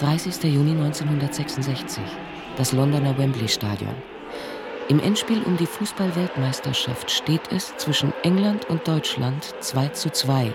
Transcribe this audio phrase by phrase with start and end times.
[0.00, 0.42] 30.
[0.44, 2.02] Juni 1966,
[2.56, 3.94] das Londoner Wembley Stadion.
[4.88, 10.54] Im Endspiel um die Fußball-Weltmeisterschaft steht es zwischen England und Deutschland 2 zu 2,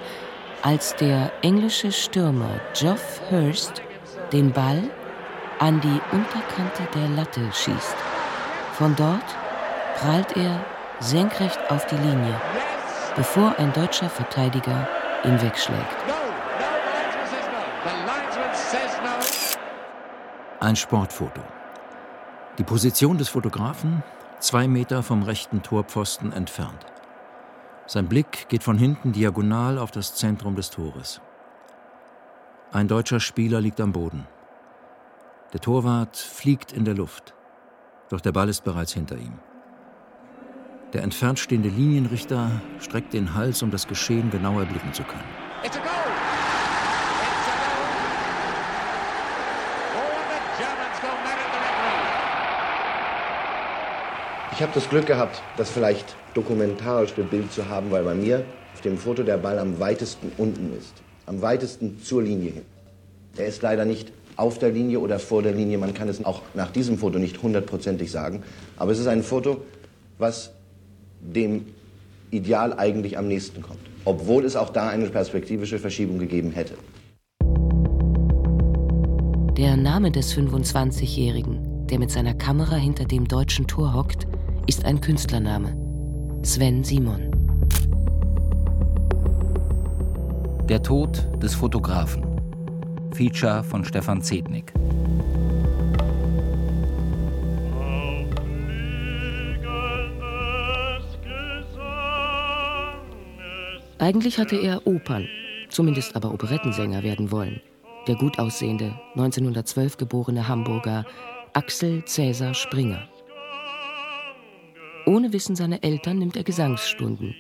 [0.64, 3.84] als der englische Stürmer Geoff Hurst
[4.34, 4.90] den Ball
[5.60, 7.96] an die Unterkante der Latte schießt.
[8.74, 9.36] Von dort
[10.00, 10.60] prallt er
[11.02, 12.42] senkrecht auf die Linie,
[13.16, 14.88] bevor ein deutscher Verteidiger
[15.24, 16.15] ihn wegschlägt.
[20.66, 21.42] Ein Sportfoto.
[22.58, 24.02] Die Position des Fotografen
[24.40, 26.88] zwei Meter vom rechten Torpfosten entfernt.
[27.86, 31.22] Sein Blick geht von hinten diagonal auf das Zentrum des Tores.
[32.72, 34.26] Ein deutscher Spieler liegt am Boden.
[35.54, 37.36] Der Torwart fliegt in der Luft,
[38.10, 39.38] doch der Ball ist bereits hinter ihm.
[40.94, 45.95] Der entfernt stehende Linienrichter streckt den Hals, um das Geschehen genauer erblicken zu können.
[54.56, 58.80] Ich habe das Glück gehabt, das vielleicht dokumentarischste Bild zu haben, weil bei mir auf
[58.80, 60.94] dem Foto der Ball am weitesten unten ist.
[61.26, 62.62] Am weitesten zur Linie hin.
[63.36, 65.78] Er ist leider nicht auf der Linie oder vor der Linie.
[65.78, 68.44] Man kann es auch nach diesem Foto nicht hundertprozentig sagen.
[68.78, 69.58] Aber es ist ein Foto,
[70.20, 70.54] was
[71.20, 71.66] dem
[72.32, 73.82] Ideal eigentlich am nächsten kommt.
[74.06, 76.76] Obwohl es auch da eine perspektivische Verschiebung gegeben hätte.
[79.58, 84.28] Der Name des 25-Jährigen, der mit seiner Kamera hinter dem deutschen Tor hockt,
[84.68, 85.76] ist ein Künstlername.
[86.44, 87.32] Sven Simon.
[90.68, 92.24] Der Tod des Fotografen.
[93.14, 94.74] Feature von Stefan Zednik.
[104.00, 105.28] Eigentlich hatte er Opern,
[105.70, 107.62] zumindest aber Operettensänger werden wollen.
[108.08, 111.06] Der gut aussehende, 1912 geborene Hamburger
[111.54, 113.08] Axel Cäsar Springer.
[115.06, 117.36] Ohne Wissen seiner Eltern nimmt er Gesangsstunden.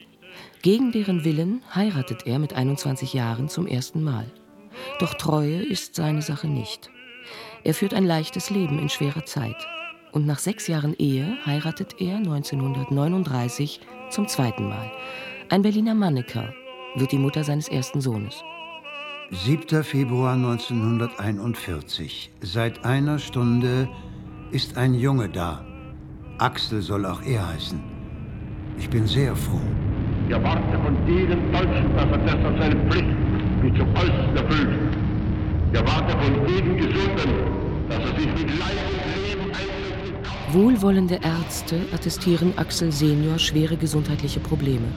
[0.61, 4.25] Gegen deren Willen heiratet er mit 21 Jahren zum ersten Mal.
[4.99, 6.91] Doch Treue ist seine Sache nicht.
[7.63, 9.55] Er führt ein leichtes Leben in schwerer Zeit.
[10.11, 14.91] Und nach sechs Jahren Ehe heiratet er 1939 zum zweiten Mal.
[15.49, 16.53] Ein Berliner Manneker
[16.95, 18.43] wird die Mutter seines ersten Sohnes.
[19.31, 19.83] 7.
[19.83, 22.31] Februar 1941.
[22.41, 23.89] Seit einer Stunde
[24.51, 25.65] ist ein Junge da.
[26.37, 27.79] Axel soll auch er heißen.
[28.77, 29.61] Ich bin sehr froh.
[30.27, 33.15] Ich erwarte von jedem Deutschen, dass er deshalb seine Pflicht
[33.61, 34.97] wie zum Äußersten erfüllt.
[35.71, 40.53] Ich erwarte von jedem Gesunden, dass er sich mit Leib und Leben einsetzt.
[40.53, 44.87] Wohlwollende Ärzte attestieren Axel Senior schwere gesundheitliche Probleme.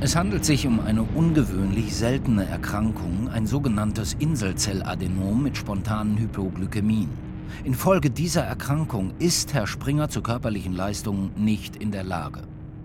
[0.00, 7.27] Es handelt sich um eine ungewöhnlich seltene Erkrankung, ein sogenanntes Inselzelladenom mit spontanen Hypoglykämien.
[7.64, 12.42] Infolge dieser Erkrankung ist Herr Springer zu körperlichen Leistungen nicht in der Lage.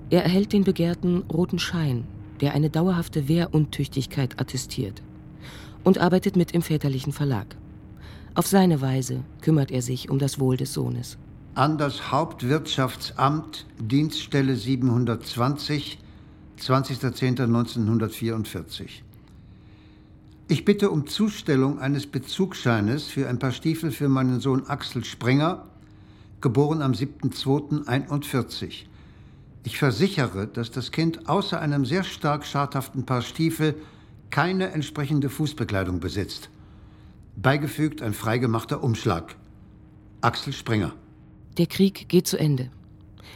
[0.09, 2.05] Er erhält den begehrten roten Schein,
[2.41, 5.01] der eine dauerhafte Wehruntüchtigkeit attestiert,
[5.83, 7.55] und arbeitet mit im väterlichen Verlag.
[8.35, 11.17] Auf seine Weise kümmert er sich um das Wohl des Sohnes.
[11.55, 15.99] An das Hauptwirtschaftsamt, Dienststelle 720,
[16.59, 19.03] 20.10.1944.
[20.49, 25.65] Ich bitte um Zustellung eines Bezugsscheines für ein paar Stiefel für meinen Sohn Axel Sprenger,
[26.41, 28.83] geboren am 7.2.41.
[29.63, 33.75] Ich versichere, dass das Kind außer einem sehr stark schadhaften Paar Stiefel
[34.29, 36.49] keine entsprechende Fußbekleidung besitzt.
[37.37, 39.35] Beigefügt ein freigemachter Umschlag.
[40.19, 40.93] Axel Sprenger.
[41.57, 42.69] Der Krieg geht zu Ende.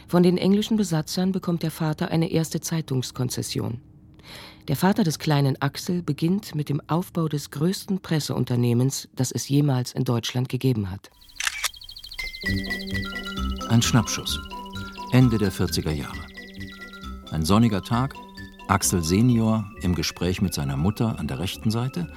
[0.08, 3.80] Von den englischen Besatzern bekommt der Vater eine erste Zeitungskonzession.
[4.68, 9.92] Der Vater des kleinen Axel beginnt mit dem Aufbau des größten Presseunternehmens, das es jemals
[9.92, 11.10] in Deutschland gegeben hat.
[13.70, 14.38] Ein Schnappschuss.
[15.12, 16.20] Ende der 40er Jahre.
[17.30, 18.14] Ein sonniger Tag,
[18.68, 22.12] Axel Senior im Gespräch mit seiner Mutter an der rechten Seite,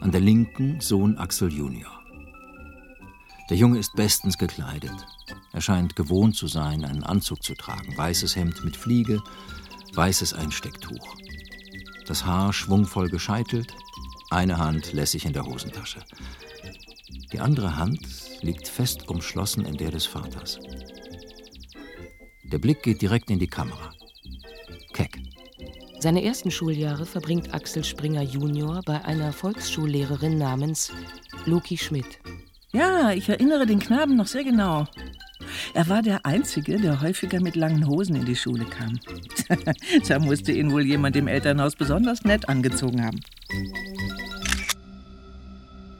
[0.00, 1.90] an der linken Sohn Axel Junior.
[3.50, 4.94] Der Junge ist bestens gekleidet.
[5.52, 9.20] Er scheint gewohnt zu sein, einen Anzug zu tragen, weißes Hemd mit Fliege,
[9.92, 11.16] weißes Einstecktuch
[12.06, 13.74] das Haar schwungvoll gescheitelt,
[14.30, 16.00] eine Hand lässig in der Hosentasche.
[17.32, 18.00] Die andere Hand
[18.42, 20.58] liegt fest umschlossen in der des Vaters.
[22.44, 23.92] Der Blick geht direkt in die Kamera.
[24.92, 25.18] Keck.
[25.98, 30.92] Seine ersten Schuljahre verbringt Axel Springer Junior bei einer Volksschullehrerin namens
[31.46, 32.20] Loki Schmidt.
[32.72, 34.86] Ja, ich erinnere den Knaben noch sehr genau.
[35.74, 38.98] Er war der Einzige, der häufiger mit langen Hosen in die Schule kam.
[40.08, 43.20] da musste ihn wohl jemand im Elternhaus besonders nett angezogen haben.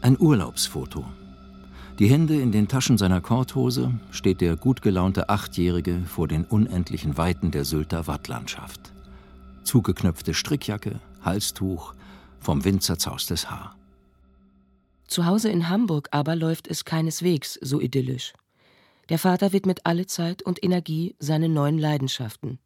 [0.00, 1.04] Ein Urlaubsfoto.
[1.98, 7.16] Die Hände in den Taschen seiner Korthose steht der gut gelaunte Achtjährige vor den unendlichen
[7.16, 8.92] Weiten der Sylter Wattlandschaft.
[9.62, 11.94] Zugeknöpfte Strickjacke, Halstuch,
[12.40, 13.76] vom Wind zerzaustes Haar.
[15.06, 18.32] Zu Hause in Hamburg aber läuft es keineswegs so idyllisch.
[19.08, 22.58] Der Vater widmet alle Zeit und Energie seinen neuen Leidenschaften.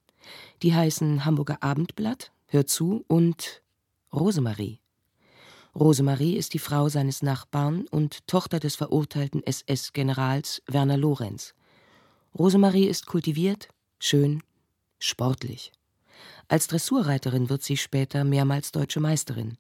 [0.63, 3.63] Die heißen Hamburger Abendblatt, Hör zu und
[4.13, 4.81] Rosemarie.
[5.75, 11.55] Rosemarie ist die Frau seines Nachbarn und Tochter des verurteilten SS-Generals Werner Lorenz.
[12.37, 14.43] Rosemarie ist kultiviert, schön,
[14.99, 15.73] sportlich.
[16.49, 19.59] Als Dressurreiterin wird sie später mehrmals deutsche Meisterin.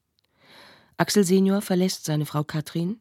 [0.97, 3.01] Axel Senior verlässt seine Frau Katrin,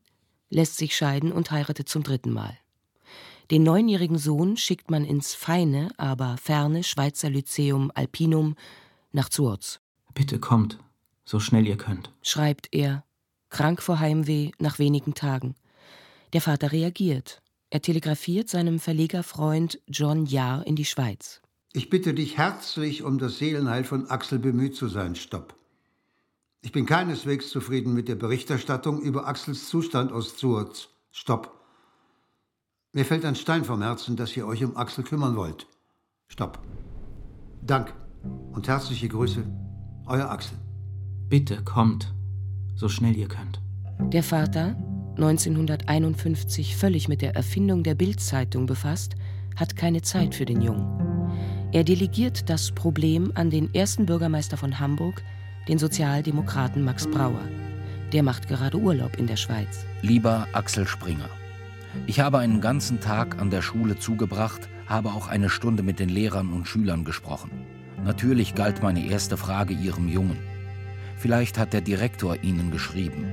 [0.50, 2.58] lässt sich scheiden und heiratet zum dritten Mal.
[3.49, 8.55] Den neunjährigen Sohn schickt man ins feine, aber ferne Schweizer Lyzeum Alpinum
[9.13, 9.79] nach Zuoz.
[10.13, 10.79] Bitte kommt,
[11.23, 13.05] so schnell ihr könnt, schreibt er,
[13.49, 15.55] krank vor Heimweh nach wenigen Tagen.
[16.33, 17.41] Der Vater reagiert.
[17.69, 21.41] Er telegrafiert seinem Verlegerfreund John Jahr in die Schweiz.
[21.73, 25.15] Ich bitte dich herzlich, um das Seelenheil von Axel bemüht zu sein.
[25.15, 25.55] Stopp.
[26.61, 30.89] Ich bin keineswegs zufrieden mit der Berichterstattung über Axels Zustand aus Zurz.
[31.11, 31.56] Stopp.
[32.97, 35.67] Mir fällt ein Stein vom Herzen, dass ihr euch um Axel kümmern wollt.
[36.29, 36.57] Stopp.
[37.61, 37.94] Dank
[38.53, 39.44] und herzliche Grüße,
[40.07, 40.57] euer Axel.
[41.29, 42.11] Bitte kommt
[42.73, 43.61] so schnell ihr könnt.
[44.11, 44.75] Der Vater,
[45.15, 49.13] 1951 völlig mit der Erfindung der Bildzeitung befasst,
[49.55, 51.29] hat keine Zeit für den Jungen.
[51.73, 55.21] Er delegiert das Problem an den ersten Bürgermeister von Hamburg,
[55.67, 57.47] den Sozialdemokraten Max Brauer.
[58.11, 59.85] Der macht gerade Urlaub in der Schweiz.
[60.01, 61.29] Lieber Axel Springer,
[62.05, 66.09] ich habe einen ganzen Tag an der Schule zugebracht, habe auch eine Stunde mit den
[66.09, 67.51] Lehrern und Schülern gesprochen.
[68.03, 70.38] Natürlich galt meine erste Frage Ihrem Jungen.
[71.17, 73.25] Vielleicht hat der Direktor Ihnen geschrieben.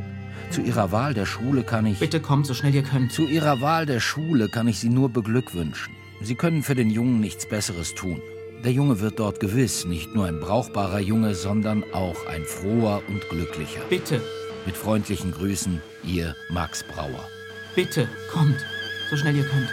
[0.50, 1.98] Zu Ihrer Wahl der Schule kann ich.
[1.98, 3.12] Bitte kommt, so schnell ihr könnt.
[3.12, 5.94] Zu Ihrer Wahl der Schule kann ich Sie nur beglückwünschen.
[6.22, 8.20] Sie können für den Jungen nichts Besseres tun.
[8.64, 13.28] Der Junge wird dort gewiss nicht nur ein brauchbarer Junge, sondern auch ein froher und
[13.28, 13.82] glücklicher.
[13.90, 14.22] Bitte.
[14.64, 17.28] Mit freundlichen Grüßen, Ihr Max Brauer.
[17.74, 18.64] Bitte, kommt,
[19.10, 19.68] so schnell ihr könnt.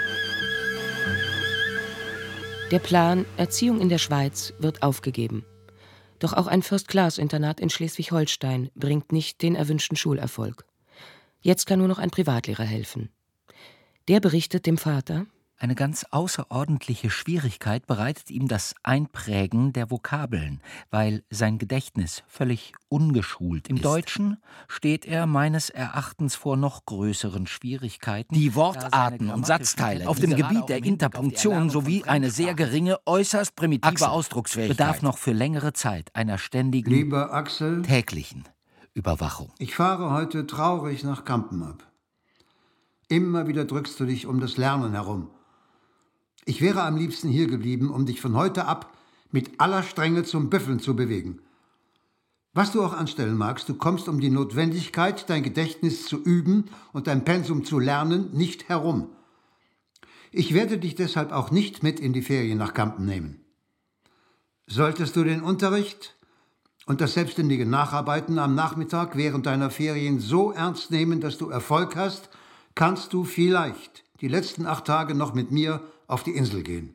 [2.72, 5.46] Der Plan Erziehung in der Schweiz wird aufgegeben.
[6.18, 10.66] Doch auch ein First-Class-Internat in Schleswig-Holstein bringt nicht den erwünschten Schulerfolg.
[11.42, 13.10] Jetzt kann nur noch ein Privatlehrer helfen.
[14.08, 15.28] Der berichtet dem Vater,
[15.62, 20.60] eine ganz außerordentliche Schwierigkeit bereitet ihm das Einprägen der Vokabeln,
[20.90, 23.84] weil sein Gedächtnis völlig ungeschult Im ist.
[23.84, 24.38] Im Deutschen
[24.68, 28.34] steht er meines Erachtens vor noch größeren Schwierigkeiten.
[28.34, 33.88] Die Wortarten und Satzteile auf dem Gebiet der Interpunktion sowie eine sehr geringe, äußerst primitive
[33.88, 38.46] Axel Ausdrucksfähigkeit bedarf noch für längere Zeit einer ständigen, Lieber Axel, täglichen
[38.96, 39.52] Überwachung.
[39.60, 41.86] Ich fahre heute traurig nach Kampen ab.
[43.10, 45.30] Immer wieder drückst du dich um das Lernen herum.
[46.46, 48.98] Ich wäre am liebsten hier geblieben, um dich von heute ab
[49.32, 51.40] mit aller Strenge zum Büffeln zu bewegen.
[52.54, 57.08] Was du auch anstellen magst, du kommst um die Notwendigkeit, dein Gedächtnis zu üben und
[57.08, 59.10] dein Pensum zu lernen, nicht herum.
[60.32, 63.40] Ich werde dich deshalb auch nicht mit in die Ferien nach Kampen nehmen.
[64.68, 66.16] Solltest du den Unterricht
[66.86, 71.96] und das selbstständige Nacharbeiten am Nachmittag während deiner Ferien so ernst nehmen, dass du Erfolg
[71.96, 72.30] hast,
[72.76, 75.82] kannst du vielleicht die letzten acht Tage noch mit mir
[76.12, 76.94] auf die Insel gehen.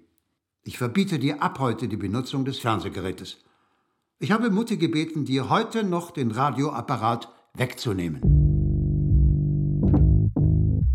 [0.62, 3.38] Ich verbiete dir ab heute die Benutzung des Fernsehgerätes.
[4.18, 8.20] Ich habe Mutti gebeten, dir heute noch den Radioapparat wegzunehmen.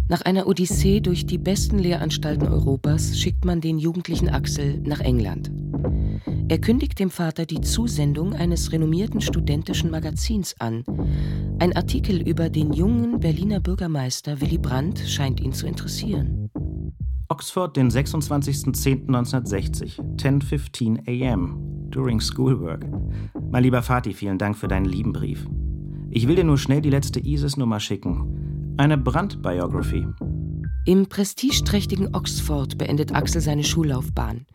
[0.07, 5.49] Nach einer Odyssee durch die besten Lehranstalten Europas schickt man den jugendlichen Axel nach England.
[6.49, 10.83] Er kündigt dem Vater die Zusendung eines renommierten studentischen Magazins an.
[11.59, 16.51] Ein Artikel über den jungen Berliner Bürgermeister Willy Brandt scheint ihn zu interessieren.
[17.31, 22.85] Oxford, den 26.10.1960, 10.15 a.m., during schoolwork.
[23.49, 25.47] Mein lieber Vati, vielen Dank für deinen lieben Brief.
[26.09, 28.73] Ich will dir nur schnell die letzte ISIS-Nummer schicken.
[28.75, 30.05] Eine Brand-Biography.
[30.85, 34.45] Im prestigeträchtigen Oxford beendet Axel seine Schullaufbahn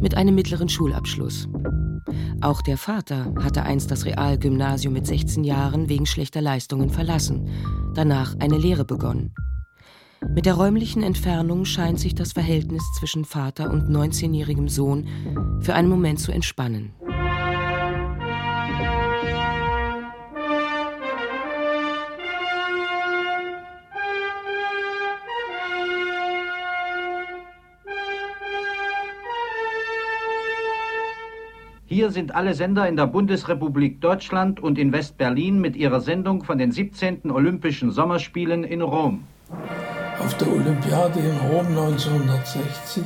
[0.00, 1.50] mit einem mittleren Schulabschluss.
[2.40, 7.50] Auch der Vater hatte einst das Realgymnasium mit 16 Jahren wegen schlechter Leistungen verlassen,
[7.94, 9.34] danach eine Lehre begonnen.
[10.28, 15.08] Mit der räumlichen Entfernung scheint sich das Verhältnis zwischen Vater und 19-jährigem Sohn
[15.60, 16.92] für einen Moment zu entspannen.
[31.86, 36.56] Hier sind alle Sender in der Bundesrepublik Deutschland und in West-Berlin mit ihrer Sendung von
[36.56, 37.30] den 17.
[37.30, 39.24] Olympischen Sommerspielen in Rom.
[40.24, 43.02] Auf der Olympiade in Rom 1960,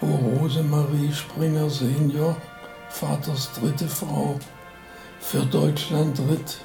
[0.00, 2.36] wo Rosemarie Springer Senior,
[2.90, 4.38] Vaters dritte Frau,
[5.20, 6.58] für Deutschland ritt,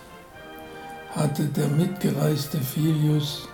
[1.16, 3.48] hatte der mitgereiste Filius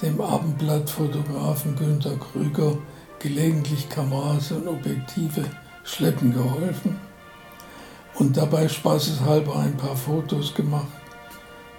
[0.00, 2.78] dem Abendblattfotografen Günter Krüger
[3.18, 5.44] gelegentlich Kameras und Objektive
[5.84, 6.98] schleppen geholfen
[8.14, 10.86] und dabei spaßeshalber ein paar Fotos gemacht,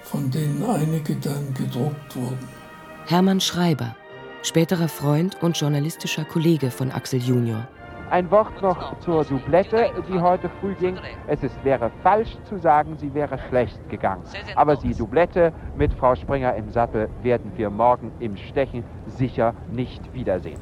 [0.03, 2.60] von denen einige dann gedruckt wurden.
[3.07, 3.95] Hermann Schreiber,
[4.43, 7.67] späterer Freund und journalistischer Kollege von Axel Junior.
[8.09, 10.97] Ein Wort noch zur Doublette, die heute früh ging.
[11.27, 14.23] Es ist, wäre falsch zu sagen, sie wäre schlecht gegangen.
[14.55, 20.13] Aber die Doublette mit Frau Springer im Sattel werden wir morgen im Stechen sicher nicht
[20.13, 20.59] wiedersehen.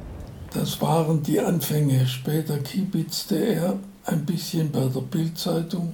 [0.54, 2.06] Das waren die Anfänge.
[2.08, 5.94] Später kibitzte er ein bisschen bei der Bildzeitung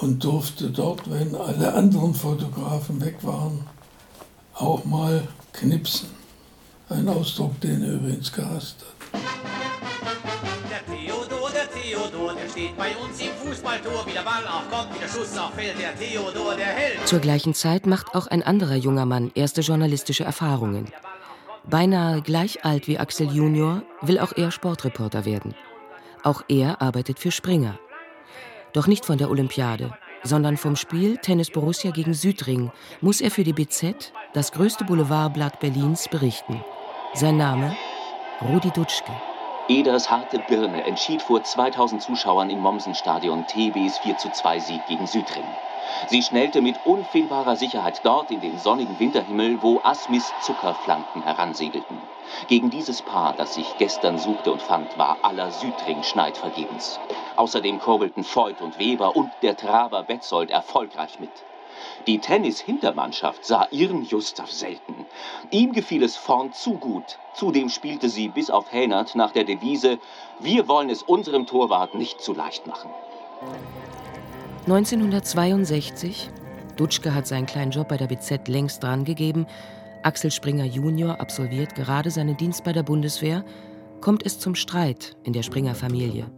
[0.00, 3.64] und durfte dort, wenn alle anderen Fotografen weg waren,
[4.58, 6.08] auch mal knipsen.
[6.88, 9.20] Ein Ausdruck, den er übrigens gehasst hat.
[11.86, 14.06] Theodor, der steht bei uns im Fußballtor.
[14.06, 17.06] Wie der Ball auch kommt, wie der Schuss auch fällt, der Theodor, der Held.
[17.06, 20.86] Zur gleichen Zeit macht auch ein anderer junger Mann erste journalistische Erfahrungen.
[21.64, 25.54] Beinahe gleich alt wie Axel Junior will auch er Sportreporter werden.
[26.22, 27.78] Auch er arbeitet für Springer.
[28.72, 29.96] Doch nicht von der Olympiade,
[30.26, 35.58] sondern vom Spiel Tennis Borussia gegen Südring muss er für die BZ, das größte Boulevardblatt
[35.60, 36.60] Berlins, berichten.
[37.14, 37.74] Sein Name?
[38.42, 39.12] Rudi Dutschke.
[39.68, 45.44] Eders harte Birne entschied vor 2000 Zuschauern im Mommsenstadion TBs 4:2 Sieg gegen Südring.
[46.08, 52.15] Sie schnellte mit unfehlbarer Sicherheit dort in den sonnigen Winterhimmel, wo Asmis Zuckerflanken heransegelten.
[52.48, 56.98] Gegen dieses Paar, das sich gestern suchte und fand, war aller Südring Schneid vergebens.
[57.36, 61.30] Außerdem kurbelten Voigt und Weber und der Traber Betzold erfolgreich mit.
[62.06, 65.06] Die Tennis-Hintermannschaft sah ihren Gustav selten.
[65.50, 67.18] Ihm gefiel es vorn zu gut.
[67.34, 69.98] Zudem spielte sie bis auf Hänert nach der Devise:
[70.40, 72.90] Wir wollen es unserem Torwart nicht zu leicht machen.
[74.66, 76.30] 1962,
[76.76, 79.46] Dutschke hat seinen kleinen Job bei der BZ längst drangegeben,
[80.02, 83.44] Axel Springer Junior absolviert gerade seinen Dienst bei der Bundeswehr,
[84.00, 86.30] kommt es zum Streit in der Springer-Familie.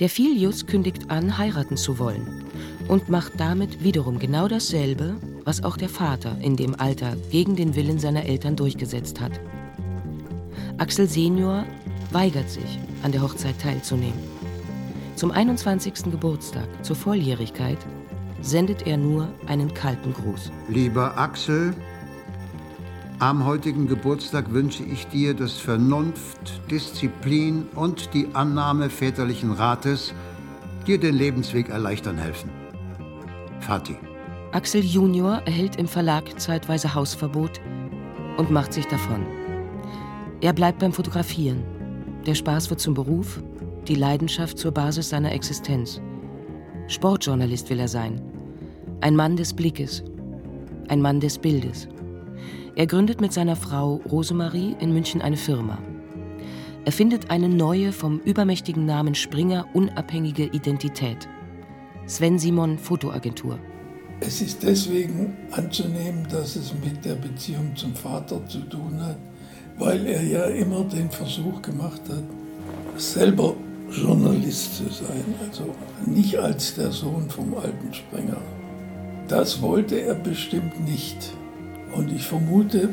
[0.00, 2.44] Der Filius kündigt an, heiraten zu wollen
[2.88, 7.76] und macht damit wiederum genau dasselbe, was auch der Vater in dem Alter gegen den
[7.76, 9.38] Willen seiner Eltern durchgesetzt hat.
[10.78, 11.64] Axel Senior
[12.10, 14.18] weigert sich, an der Hochzeit teilzunehmen.
[15.14, 16.10] Zum 21.
[16.10, 17.78] Geburtstag, zur Volljährigkeit,
[18.40, 20.50] sendet er nur einen kalten Gruß.
[20.68, 21.72] Lieber Axel,
[23.18, 30.12] am heutigen Geburtstag wünsche ich dir, dass Vernunft, Disziplin und die Annahme väterlichen Rates
[30.86, 32.50] dir den Lebensweg erleichtern helfen.
[33.60, 33.96] Fatih.
[34.52, 37.60] Axel Junior erhält im Verlag zeitweise Hausverbot
[38.36, 39.24] und macht sich davon.
[40.40, 41.64] Er bleibt beim Fotografieren.
[42.26, 43.42] Der Spaß wird zum Beruf,
[43.88, 46.00] die Leidenschaft zur Basis seiner Existenz.
[46.88, 48.20] Sportjournalist will er sein.
[49.00, 50.04] Ein Mann des Blickes.
[50.88, 51.88] Ein Mann des Bildes.
[52.76, 55.78] Er gründet mit seiner Frau Rosemarie in München eine Firma.
[56.84, 61.28] Er findet eine neue, vom übermächtigen Namen Springer unabhängige Identität.
[62.06, 63.60] Sven Simon Fotoagentur.
[64.18, 69.18] Es ist deswegen anzunehmen, dass es mit der Beziehung zum Vater zu tun hat,
[69.78, 72.24] weil er ja immer den Versuch gemacht hat,
[73.00, 73.54] selber
[73.90, 75.72] Journalist zu sein, also
[76.06, 78.40] nicht als der Sohn vom alten Springer.
[79.28, 81.34] Das wollte er bestimmt nicht.
[81.94, 82.88] Und ich vermute,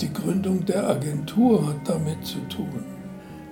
[0.00, 2.84] die Gründung der Agentur hat damit zu tun,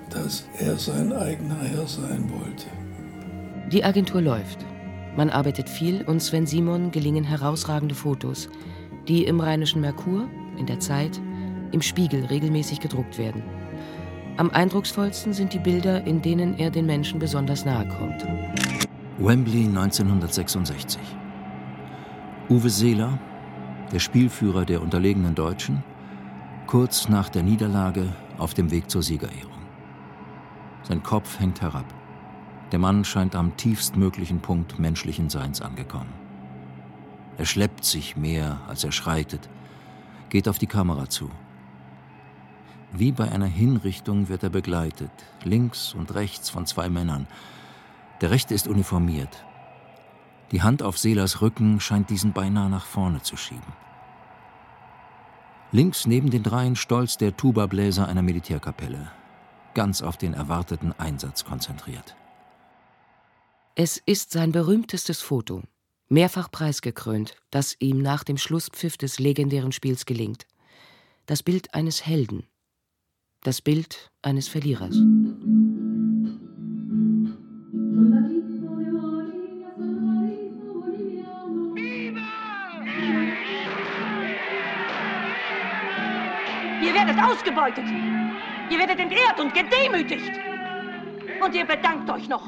[0.09, 2.67] dass er sein eigener Herr sein wollte.
[3.71, 4.59] Die Agentur läuft.
[5.15, 8.49] Man arbeitet viel und Sven Simon gelingen herausragende Fotos,
[9.07, 11.19] die im Rheinischen Merkur, in der Zeit,
[11.71, 13.43] im Spiegel regelmäßig gedruckt werden.
[14.37, 18.25] Am eindrucksvollsten sind die Bilder, in denen er den Menschen besonders nahe kommt.
[19.19, 20.99] Wembley 1966.
[22.49, 23.19] Uwe Seeler,
[23.93, 25.83] der Spielführer der unterlegenen Deutschen,
[26.65, 29.61] kurz nach der Niederlage auf dem Weg zur Siegerehrung.
[30.81, 31.85] Sein Kopf hängt herab.
[32.71, 36.11] Der Mann scheint am tiefstmöglichen Punkt menschlichen Seins angekommen.
[37.37, 39.47] Er schleppt sich mehr, als er schreitet,
[40.29, 41.29] geht auf die Kamera zu.
[42.91, 45.11] Wie bei einer Hinrichtung wird er begleitet,
[45.43, 47.27] links und rechts von zwei Männern.
[48.21, 49.45] Der rechte ist uniformiert.
[50.51, 53.82] Die Hand auf Seelers Rücken scheint diesen beinahe nach vorne zu schieben.
[55.73, 59.11] Links neben den dreien stolz der Tubabläser einer Militärkapelle,
[59.73, 62.15] ganz auf den erwarteten Einsatz konzentriert.
[63.73, 65.63] Es ist sein berühmtestes Foto,
[66.09, 70.45] mehrfach preisgekrönt, das ihm nach dem Schlusspfiff des legendären Spiels gelingt.
[71.25, 72.45] Das Bild eines Helden.
[73.41, 74.95] Das Bild eines Verlierers.
[87.13, 87.85] Werdet ausgebeutet.
[88.69, 90.31] Ihr werdet entehrt und gedemütigt.
[91.43, 92.43] Und ihr bedankt euch noch.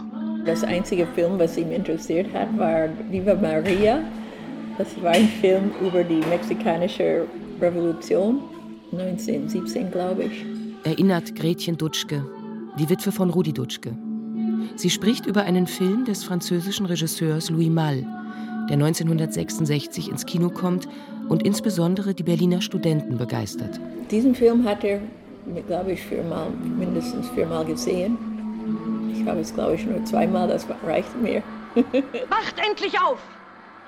[0.45, 3.99] Das einzige Film, was ihn interessiert hat, war Viva Maria.
[4.77, 7.25] Das war ein Film über die mexikanische
[7.61, 8.41] Revolution,
[8.91, 10.45] 1917, glaube ich.
[10.83, 12.25] Erinnert Gretchen Dutschke,
[12.77, 13.95] die Witwe von Rudi Dutschke.
[14.75, 18.05] Sie spricht über einen Film des französischen Regisseurs Louis Malle,
[18.69, 20.87] der 1966 ins Kino kommt
[21.29, 23.79] und insbesondere die Berliner Studenten begeistert.
[24.11, 25.01] Diesen Film hat er,
[25.67, 28.17] glaube ich, viermal, mindestens viermal gesehen.
[29.13, 31.41] Ich habe es, glaube ich, nur zweimal, das reicht mir.
[32.29, 33.19] Wacht endlich auf!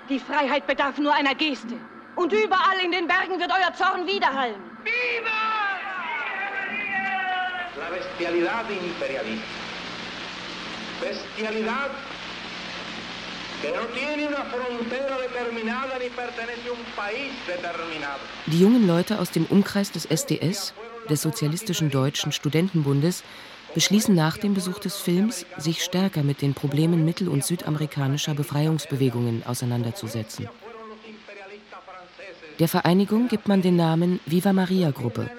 [0.10, 1.76] Die Freiheit bedarf nur einer Geste.
[2.16, 4.56] Und überall in den Bergen wird euer Zorn widerhallen.
[4.84, 5.58] Viva!
[7.78, 9.46] La bestialidad imperialista.
[11.00, 11.92] Bestialidad
[18.48, 20.74] Die jungen Leute aus dem Umkreis des SDS,
[21.10, 23.24] des Sozialistischen Deutschen Studentenbundes,
[23.74, 29.44] beschließen nach dem Besuch des Films, sich stärker mit den Problemen mittel- und südamerikanischer Befreiungsbewegungen
[29.46, 30.48] auseinanderzusetzen.
[32.60, 35.30] Der Vereinigung gibt man den Namen Viva Maria Gruppe.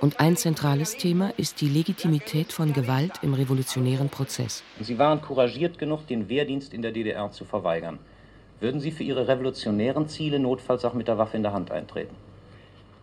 [0.00, 4.62] Und ein zentrales Thema ist die Legitimität von Gewalt im revolutionären Prozess.
[4.80, 7.98] Sie waren couragiert genug, den Wehrdienst in der DDR zu verweigern.
[8.60, 12.14] Würden Sie für Ihre revolutionären Ziele notfalls auch mit der Waffe in der Hand eintreten?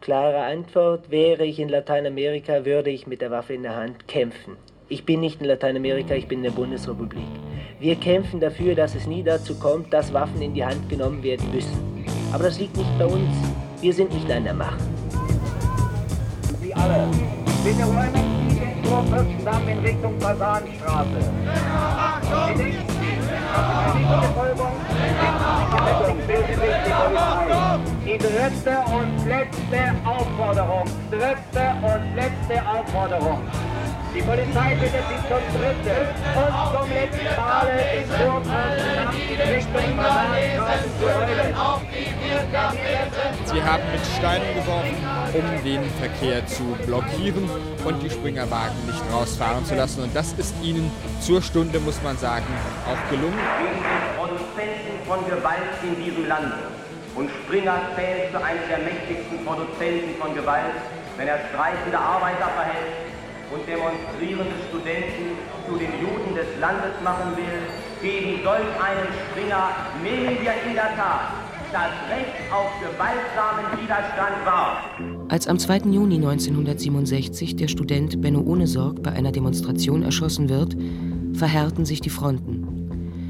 [0.01, 4.57] Klare Antwort, wäre ich in Lateinamerika, würde ich mit der Waffe in der Hand kämpfen.
[4.89, 7.25] Ich bin nicht in Lateinamerika, ich bin in der Bundesrepublik.
[7.79, 11.51] Wir kämpfen dafür, dass es nie dazu kommt, dass Waffen in die Hand genommen werden
[11.53, 12.05] müssen.
[12.33, 13.35] Aber das liegt nicht bei uns.
[13.81, 14.96] Wir sind nicht an der Macht.
[16.77, 17.07] Alle,
[17.63, 21.31] bitte räumen Sie den Tor Fürstendamm in Richtung Fasanstraße.
[21.97, 22.61] Achtung!
[28.05, 30.85] Die dritte und letzte Aufforderung.
[31.11, 33.41] Dritte und letzte Aufforderung.
[34.17, 38.07] Die Polizei bittet Sie zum dritten und zum letzten Male in.
[43.45, 44.97] Sie haben mit Steinen geworfen,
[45.33, 47.47] um den Verkehr zu blockieren
[47.85, 50.01] und die Springerwagen nicht rausfahren zu lassen.
[50.01, 52.47] Und das ist Ihnen zur Stunde, muss man sagen,
[52.89, 53.37] auch gelungen.
[53.37, 56.53] Wir sind Produzenten von Gewalt in diesem Land.
[57.13, 60.73] Und Springer zählt zu einem der mächtigsten Produzenten von Gewalt,
[61.17, 63.07] wenn er streikende Arbeiter verhält
[63.51, 67.61] und demonstrierende Studenten zu den Juden des Landes machen will.
[68.01, 69.69] Gegen solch einen Springer
[70.03, 74.83] nehmen wir in der Tat das Recht auf gewaltsamen Widerstand wahr.
[75.29, 75.89] Als am 2.
[75.91, 80.77] Juni 1967 der Student Benno Ohnesorg bei einer Demonstration erschossen wird,
[81.33, 82.76] verhärten sich die Fronten.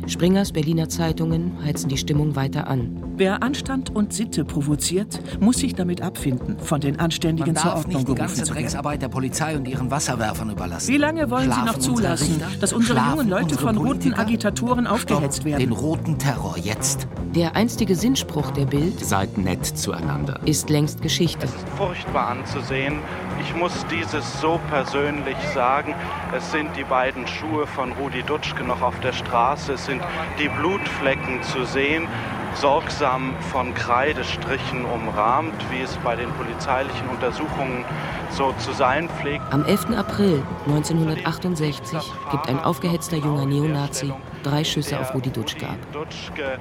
[0.07, 3.03] Springers Berliner Zeitungen heizen die Stimmung weiter an.
[3.17, 7.79] Wer Anstand und Sitte provoziert, muss sich damit abfinden, von den Anständigen Man zur darf
[7.79, 8.61] Ordnung nicht die gerufen ganze zu werden.
[8.61, 10.87] Drecksarbeit der Polizei und ihren Wasserwerfern überlassen.
[10.93, 12.59] Wie lange wollen Sie noch Schlafen unsere zulassen, Richter?
[12.61, 14.13] dass unsere Schlafen jungen Leute unsere von roten?
[14.13, 15.59] Agitatoren aufgehetzt werden?
[15.59, 17.07] Den roten Terror jetzt.
[17.35, 20.39] Der einstige Sinnspruch der Bild Seid nett zueinander.
[20.45, 21.47] ist längst Geschichte.
[21.75, 22.99] furchtbar anzusehen.
[23.41, 25.93] Ich muss dieses so persönlich sagen.
[26.35, 29.73] Es sind die beiden Schuhe von Rudi Dutschke noch auf der Straße.
[29.73, 29.96] Es sind
[30.39, 32.07] die Blutflecken zu sehen,
[32.55, 37.85] sorgsam von Kreidestrichen umrahmt, wie es bei den polizeilichen Untersuchungen
[38.31, 39.43] so zu sein pflegt.
[39.51, 39.91] Am 11.
[39.97, 41.99] April 1968
[42.31, 45.75] gibt ein aufgehetzter junger Neonazi drei Schüsse auf Rudi Dutschke ab.
[45.91, 46.59] Dutschke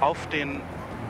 [0.00, 0.60] auf den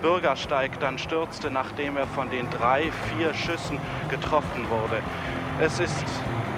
[0.02, 3.78] Bürgersteig dann stürzte, nachdem er von den drei, vier Schüssen
[4.10, 5.02] getroffen wurde.
[5.60, 6.04] Es ist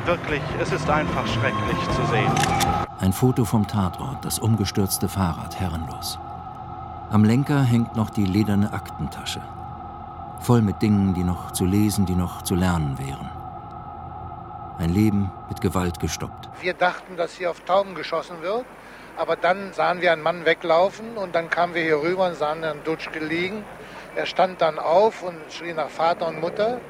[0.04, 2.85] wirklich, es ist einfach schrecklich zu sehen.
[2.98, 6.18] Ein Foto vom Tatort, das umgestürzte Fahrrad, herrenlos.
[7.10, 9.42] Am Lenker hängt noch die lederne Aktentasche.
[10.40, 13.28] Voll mit Dingen, die noch zu lesen, die noch zu lernen wären.
[14.78, 16.48] Ein Leben mit Gewalt gestoppt.
[16.62, 18.64] Wir dachten, dass hier auf Tauben geschossen wird.
[19.18, 22.62] Aber dann sahen wir einen Mann weglaufen und dann kamen wir hier rüber und sahen
[22.62, 23.62] Herrn Dutschke liegen.
[24.14, 26.80] Er stand dann auf und schrie nach Vater und Mutter.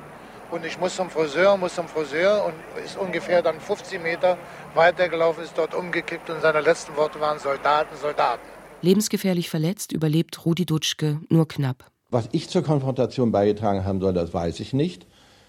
[0.53, 4.37] Und ich muss zum Friseur, muss zum Friseur und ist ungefähr dann 50 Meter
[4.77, 8.43] weitergelaufen, ist dort umgekippt und seine letzten Worte waren Soldaten, Soldaten.
[8.83, 11.91] Lebensgefährlich verletzt überlebt Rudi Dutschke nur knapp.
[12.11, 15.07] Was ich zur Konfrontation beigetragen haben soll, das weiß ich nicht.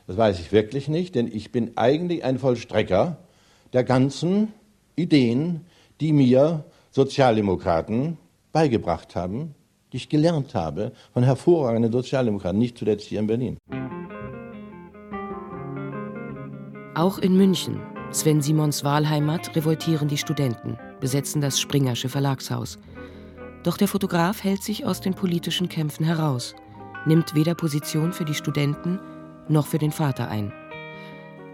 [0.08, 3.18] Das weiß ich wirklich nicht, denn ich bin eigentlich ein Vollstrecker
[3.74, 4.54] der ganzen
[4.96, 5.66] Ideen,
[6.00, 8.18] die mir Sozialdemokraten
[8.54, 9.54] beigebracht haben,
[9.92, 13.58] die ich gelernt habe von hervorragenden Sozialdemokraten, nicht zuletzt hier in Berlin.
[16.96, 17.80] Auch in München,
[18.12, 22.80] Sven Simons Wahlheimat, revoltieren die Studenten, besetzen das Springersche Verlagshaus.
[23.64, 26.56] Doch der Fotograf hält sich aus den politischen Kämpfen heraus,
[27.06, 29.00] nimmt weder Position für die Studenten
[29.50, 30.54] noch für den Vater ein.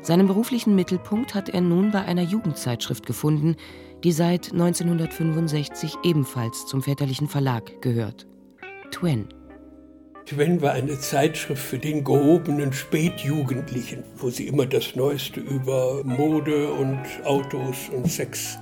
[0.01, 3.55] Seinen beruflichen Mittelpunkt hat er nun bei einer Jugendzeitschrift gefunden,
[4.03, 8.27] die seit 1965 ebenfalls zum väterlichen Verlag gehört.
[8.91, 9.27] Twen.
[10.25, 16.71] Twen war eine Zeitschrift für den gehobenen Spätjugendlichen, wo sie immer das Neueste über Mode
[16.71, 18.57] und Autos und Sex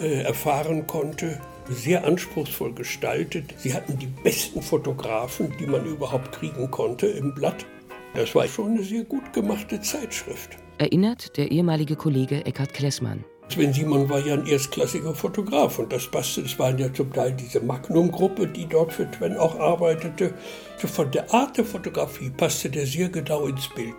[0.00, 1.38] äh, erfahren konnte.
[1.68, 3.52] Sehr anspruchsvoll gestaltet.
[3.58, 7.66] Sie hatten die besten Fotografen, die man überhaupt kriegen konnte im Blatt.
[8.14, 10.56] Das war schon eine sehr gut gemachte Zeitschrift.
[10.78, 13.24] Erinnert der ehemalige Kollege Eckhard Klessmann.
[13.48, 16.42] Sven Simon war ja ein erstklassiger Fotograf und das passte.
[16.42, 20.34] Es waren ja zum Teil diese Magnum-Gruppe, die dort für Twen auch arbeitete.
[20.78, 23.94] Von der Art der Fotografie passte der sehr genau ins Bild.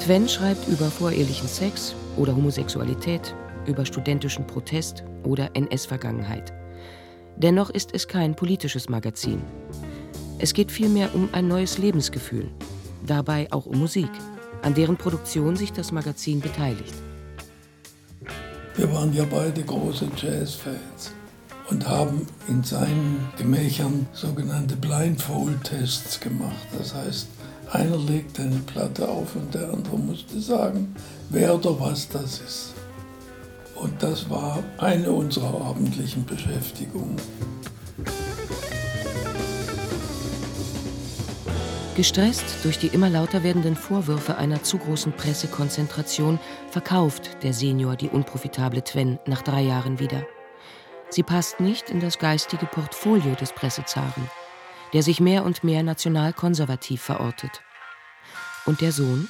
[0.00, 3.34] Twen schreibt über vorehelichen Sex oder Homosexualität,
[3.66, 6.52] über studentischen Protest oder NS-Vergangenheit.
[7.36, 9.42] Dennoch ist es kein politisches Magazin.
[10.38, 12.50] Es geht vielmehr um ein neues Lebensgefühl,
[13.06, 14.10] dabei auch um Musik,
[14.62, 16.94] an deren Produktion sich das Magazin beteiligt.
[18.78, 21.10] Wir waren ja beide große Jazzfans
[21.68, 26.54] und haben in seinen Gemächern sogenannte Blindfold-Tests gemacht.
[26.78, 27.26] Das heißt,
[27.72, 30.94] einer legt eine Platte auf und der andere musste sagen,
[31.28, 32.74] wer oder was das ist.
[33.74, 37.16] Und das war eine unserer abendlichen Beschäftigungen.
[41.98, 46.38] Gestresst durch die immer lauter werdenden Vorwürfe einer zu großen Pressekonzentration
[46.70, 50.24] verkauft der Senior die unprofitable Twen nach drei Jahren wieder.
[51.10, 54.30] Sie passt nicht in das geistige Portfolio des Pressezaren,
[54.92, 57.62] der sich mehr und mehr nationalkonservativ verortet.
[58.64, 59.26] Und der Sohn?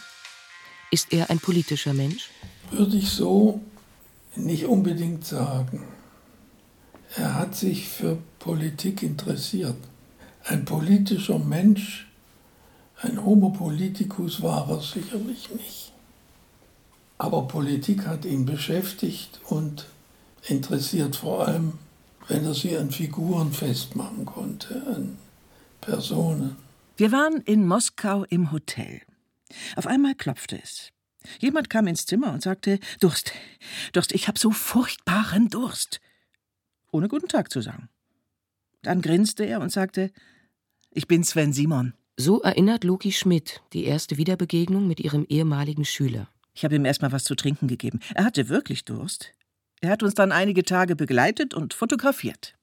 [0.90, 2.28] Ist er ein politischer Mensch?
[2.70, 3.62] Würde ich so
[4.36, 5.84] nicht unbedingt sagen.
[7.16, 9.78] Er hat sich für Politik interessiert.
[10.44, 12.07] Ein politischer Mensch
[13.00, 15.92] ein Homo politicus war er sicherlich nicht.
[17.18, 19.86] Aber Politik hat ihn beschäftigt und
[20.46, 21.78] interessiert vor allem,
[22.28, 25.18] wenn er sie an Figuren festmachen konnte, an
[25.80, 26.56] Personen.
[26.96, 29.00] Wir waren in Moskau im Hotel.
[29.76, 30.90] Auf einmal klopfte es.
[31.40, 33.32] Jemand kam ins Zimmer und sagte: Durst,
[33.92, 36.00] Durst, ich habe so furchtbaren Durst.
[36.92, 37.88] Ohne guten Tag zu sagen.
[38.82, 40.12] Dann grinste er und sagte:
[40.90, 41.94] Ich bin Sven Simon.
[42.20, 46.26] So erinnert Loki Schmidt die erste Wiederbegegnung mit ihrem ehemaligen Schüler.
[46.52, 48.00] Ich habe ihm erstmal was zu trinken gegeben.
[48.12, 49.34] Er hatte wirklich Durst.
[49.80, 52.56] Er hat uns dann einige Tage begleitet und fotografiert.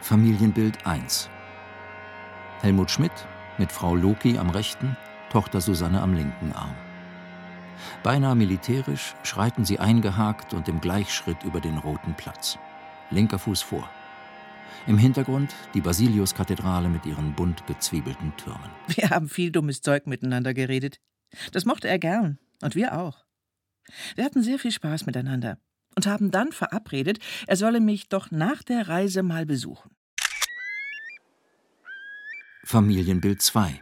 [0.00, 1.28] Familienbild 1
[2.60, 3.26] Helmut Schmidt
[3.58, 4.96] mit Frau Loki am rechten,
[5.32, 6.76] Tochter Susanne am linken Arm.
[8.04, 12.58] Beinahe militärisch schreiten sie eingehakt und im Gleichschritt über den roten Platz.
[13.10, 13.90] Linker Fuß vor.
[14.86, 18.70] Im Hintergrund die Basiliuskathedrale mit ihren bunt gezwiebelten Türmen.
[18.88, 20.98] Wir haben viel dummes Zeug miteinander geredet.
[21.52, 22.38] Das mochte er gern.
[22.62, 23.24] Und wir auch.
[24.16, 25.58] Wir hatten sehr viel Spaß miteinander
[25.96, 29.90] und haben dann verabredet, er solle mich doch nach der Reise mal besuchen.
[32.64, 33.80] Familienbild 2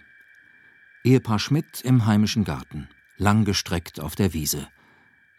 [1.04, 4.66] Ehepaar Schmidt im heimischen Garten, langgestreckt auf der Wiese,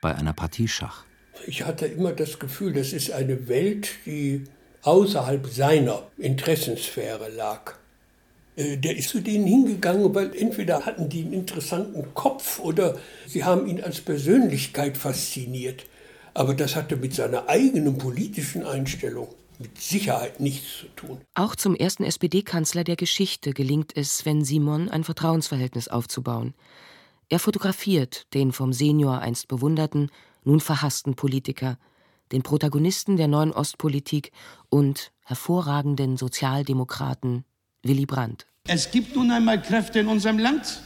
[0.01, 1.03] bei einer Partie Schach.
[1.45, 4.45] Ich hatte immer das Gefühl, das ist eine Welt, die
[4.83, 7.75] außerhalb seiner Interessensphäre lag.
[8.55, 13.43] Äh, der ist zu denen hingegangen, weil entweder hatten die einen interessanten Kopf oder sie
[13.43, 15.85] haben ihn als Persönlichkeit fasziniert.
[16.33, 21.21] Aber das hatte mit seiner eigenen politischen Einstellung mit Sicherheit nichts zu tun.
[21.33, 26.53] Auch zum ersten SPD-Kanzler der Geschichte gelingt es Sven Simon, ein Vertrauensverhältnis aufzubauen.
[27.29, 30.11] Er fotografiert den vom Senior einst bewunderten,
[30.43, 31.77] nun verhassten Politiker–
[32.31, 34.31] den Protagonisten der neuen Ostpolitik
[34.69, 37.43] und hervorragenden Sozialdemokraten
[37.83, 38.47] Willy Brandt.
[38.67, 40.81] Es gibt nun einmal Kräfte in unserem Land,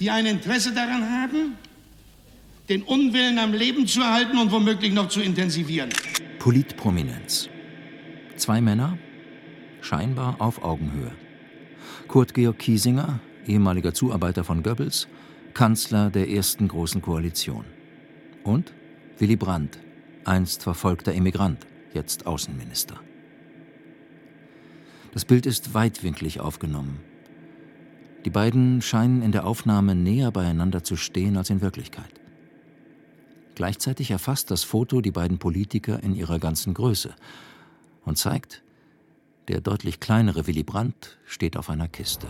[0.00, 1.56] die ein Interesse daran haben,
[2.68, 5.90] den Unwillen am Leben zu erhalten und womöglich noch zu intensivieren.
[6.38, 7.48] Politprominenz.
[8.36, 8.98] Zwei Männer,
[9.80, 11.12] scheinbar auf Augenhöhe.
[12.08, 15.06] Kurt Georg Kiesinger, ehemaliger Zuarbeiter von Goebbels,
[15.54, 17.64] Kanzler der ersten großen Koalition.
[18.42, 18.72] Und
[19.18, 19.78] Willy Brandt,
[20.24, 22.96] einst verfolgter Emigrant, jetzt Außenminister.
[25.12, 27.00] Das Bild ist weitwinklig aufgenommen.
[28.24, 32.20] Die beiden scheinen in der Aufnahme näher beieinander zu stehen als in Wirklichkeit.
[33.54, 37.14] Gleichzeitig erfasst das Foto die beiden Politiker in ihrer ganzen Größe
[38.04, 38.62] und zeigt,
[39.48, 42.28] Der deutlich kleinere Willy Brandt steht auf einer Kiste.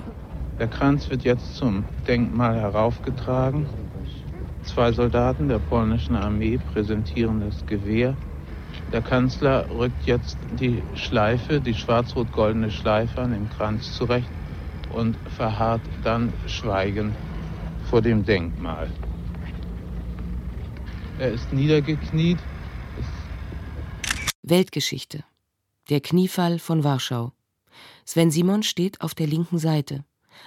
[0.59, 3.67] Der Kranz wird jetzt zum Denkmal heraufgetragen.
[4.64, 8.16] Zwei Soldaten der polnischen Armee präsentieren das Gewehr.
[8.92, 14.29] Der Kanzler rückt jetzt die Schleife, die schwarz-rot-goldene Schleife an dem Kranz zurecht
[14.92, 17.14] und verharrt dann schweigend
[17.90, 18.90] vor dem Denkmal.
[21.18, 22.38] Er ist niedergekniet.
[24.42, 25.25] Weltgeschichte.
[25.88, 27.33] Der Kniefall von Warschau.
[28.05, 30.05] Sven Simon steht auf der linken Seite,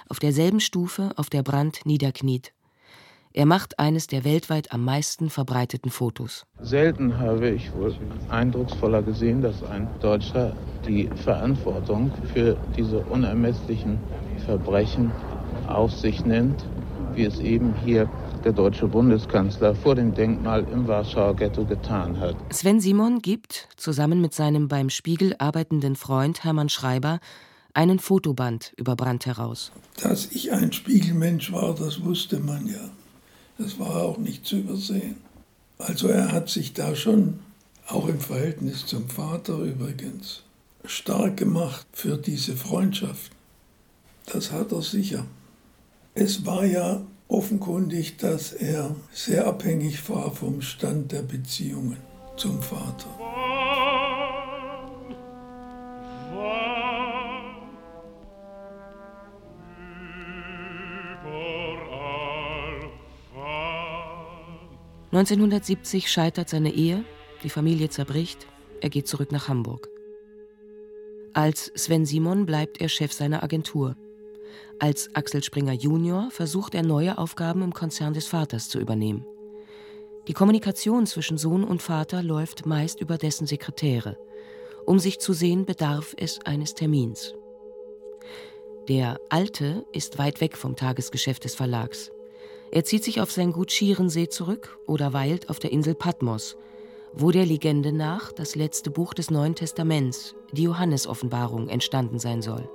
[0.08, 2.52] auf derselben Stufe, auf der Brand niederkniet.
[3.36, 6.46] Er macht eines der weltweit am meisten verbreiteten Fotos.
[6.62, 7.94] Selten habe ich wohl
[8.30, 10.56] eindrucksvoller gesehen, dass ein Deutscher
[10.88, 13.98] die Verantwortung für diese unermesslichen
[14.46, 15.12] Verbrechen
[15.66, 16.64] auf sich nimmt,
[17.12, 18.08] wie es eben hier
[18.42, 22.36] der deutsche Bundeskanzler vor dem Denkmal im Warschauer Ghetto getan hat.
[22.54, 27.20] Sven Simon gibt, zusammen mit seinem beim Spiegel arbeitenden Freund Hermann Schreiber,
[27.74, 29.72] einen Fotoband über Brandt heraus.
[30.02, 32.95] Dass ich ein Spiegelmensch war, das wusste man ja.
[33.58, 35.16] Das war auch nicht zu übersehen.
[35.78, 37.38] Also er hat sich da schon,
[37.86, 40.42] auch im Verhältnis zum Vater übrigens,
[40.84, 43.32] stark gemacht für diese Freundschaft.
[44.26, 45.24] Das hat er sicher.
[46.14, 51.98] Es war ja offenkundig, dass er sehr abhängig war vom Stand der Beziehungen
[52.36, 53.45] zum Vater.
[65.16, 67.02] ...1970 scheitert seine Ehe,
[67.42, 68.46] die Familie zerbricht,
[68.82, 69.88] er geht zurück nach Hamburg.
[71.32, 73.96] Als Sven Simon bleibt er Chef seiner Agentur.
[74.78, 79.24] Als Axel Springer Junior versucht er neue Aufgaben im Konzern des Vaters zu übernehmen.
[80.28, 84.18] Die Kommunikation zwischen Sohn und Vater läuft meist über dessen Sekretäre.
[84.84, 87.34] Um sich zu sehen, bedarf es eines Termins.
[88.90, 92.10] Der Alte ist weit weg vom Tagesgeschäft des Verlags.
[92.76, 96.58] Er zieht sich auf sein Gut Schierensee zurück oder weilt auf der Insel Patmos,
[97.14, 102.68] wo der Legende nach das letzte Buch des Neuen Testaments, die Johannesoffenbarung, entstanden sein soll.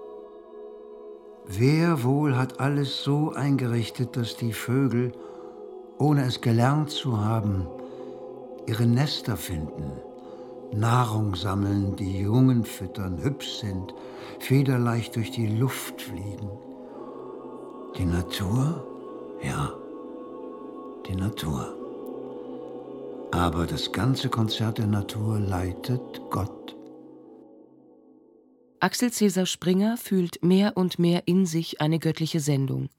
[1.45, 5.11] Wer wohl hat alles so eingerichtet, dass die Vögel,
[5.99, 7.67] ohne es gelernt zu haben,
[8.65, 9.91] ihre Nester finden,
[10.73, 13.93] Nahrung sammeln, die Jungen füttern, hübsch sind,
[14.39, 16.49] federleicht durch die Luft fliegen?
[17.99, 18.87] Die Natur?
[19.43, 19.73] Ja,
[21.07, 21.75] die Natur.
[23.31, 26.75] Aber das ganze Konzert der Natur leitet Gott.
[28.79, 32.89] Axel Cäsar Springer fühlt mehr und mehr in sich eine göttliche Sendung.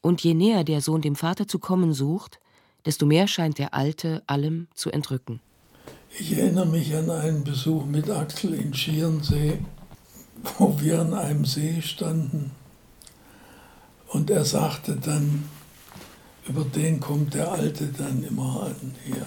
[0.00, 2.40] Und je näher der Sohn dem Vater zu kommen sucht,
[2.86, 5.40] desto mehr scheint der Alte allem zu entrücken.
[6.18, 9.58] Ich erinnere mich an einen Besuch mit Axel in Schierensee,
[10.58, 12.52] wo wir an einem See standen.
[14.08, 15.44] Und er sagte dann,
[16.48, 19.26] über den kommt der Alte dann immer an hier.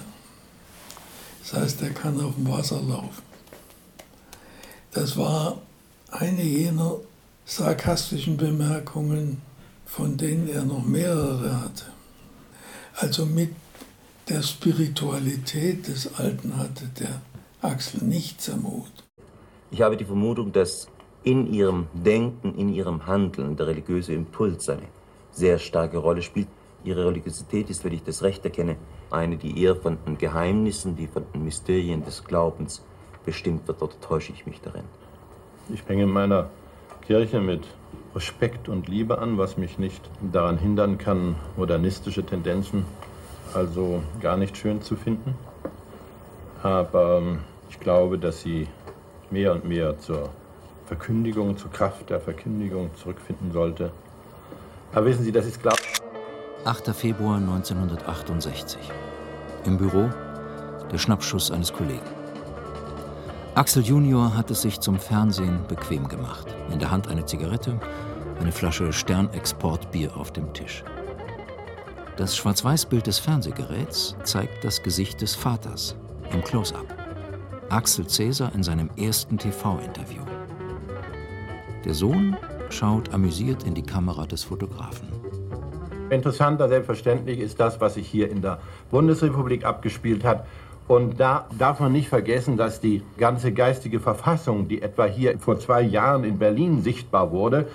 [1.41, 3.23] Das heißt, er kann auf dem Wasser laufen.
[4.91, 5.61] Das war
[6.09, 6.97] eine jener
[7.45, 9.41] sarkastischen Bemerkungen,
[9.85, 11.85] von denen er noch mehrere hatte.
[12.95, 13.53] Also mit
[14.29, 17.21] der Spiritualität des Alten hatte der
[17.61, 19.03] Axel nichts am Hut.
[19.71, 20.87] Ich habe die Vermutung, dass
[21.23, 24.87] in ihrem Denken, in ihrem Handeln der religiöse Impuls eine
[25.31, 26.47] sehr starke Rolle spielt.
[26.83, 28.75] Ihre Religiosität ist, wenn ich das recht erkenne,
[29.09, 32.83] eine, die eher von den Geheimnissen, die von den Mysterien des Glaubens
[33.25, 33.81] bestimmt wird.
[33.81, 34.83] Oder täusche ich mich darin?
[35.73, 36.49] Ich hänge in meiner
[37.01, 37.67] Kirche mit
[38.15, 42.85] Respekt und Liebe an, was mich nicht daran hindern kann, modernistische Tendenzen
[43.53, 45.35] also gar nicht schön zu finden.
[46.63, 47.39] Aber ähm,
[47.69, 48.67] ich glaube, dass sie
[49.29, 50.29] mehr und mehr zur
[50.85, 53.91] Verkündigung, zur Kraft der Verkündigung zurückfinden sollte.
[54.93, 55.75] Aber wissen Sie, das ist klar.
[56.63, 56.93] 8.
[56.93, 58.77] Februar 1968.
[59.65, 60.11] Im Büro
[60.91, 62.05] der Schnappschuss eines Kollegen.
[63.55, 66.45] Axel Junior hat es sich zum Fernsehen bequem gemacht.
[66.71, 67.79] In der Hand eine Zigarette,
[68.39, 70.83] eine Flasche Sternexportbier auf dem Tisch.
[72.17, 75.95] Das Schwarz-Weiß-Bild des Fernsehgeräts zeigt das Gesicht des Vaters
[76.31, 76.85] im Close-up.
[77.69, 80.21] Axel Cäsar in seinem ersten TV-Interview.
[81.85, 82.37] Der Sohn
[82.69, 85.10] schaut amüsiert in die Kamera des Fotografen.
[86.11, 88.59] Interessanter selbstverständlich ist das, was sich hier in der
[88.91, 90.45] Bundesrepublik abgespielt hat.
[90.87, 95.57] Und da darf man nicht vergessen, dass die ganze geistige Verfassung, die etwa hier vor
[95.59, 97.67] zwei Jahren in Berlin sichtbar wurde,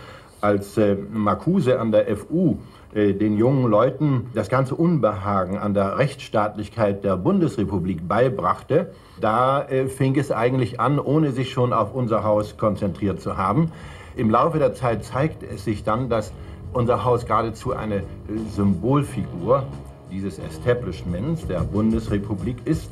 [0.42, 2.58] als äh, Marcuse an der FU
[2.94, 9.86] äh, den jungen Leuten das ganze Unbehagen an der Rechtsstaatlichkeit der Bundesrepublik beibrachte, da äh,
[9.86, 13.72] fing es eigentlich an, ohne sich schon auf unser Haus konzentriert zu haben.
[14.14, 16.32] Im Laufe der Zeit zeigte es sich dann, dass
[16.76, 18.02] unser Haus geradezu eine äh,
[18.54, 19.66] Symbolfigur
[20.10, 22.90] dieses Establishments der Bundesrepublik ist.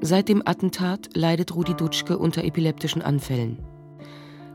[0.00, 3.58] Seit dem Attentat leidet Rudi Dutschke unter epileptischen Anfällen.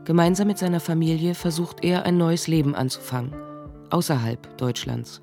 [0.04, 3.34] Gemeinsam mit seiner Familie versucht er, ein neues Leben anzufangen,
[3.90, 5.22] außerhalb Deutschlands.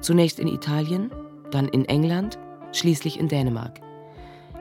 [0.00, 1.10] Zunächst in Italien,
[1.50, 2.38] dann in England,
[2.72, 3.80] schließlich in Dänemark.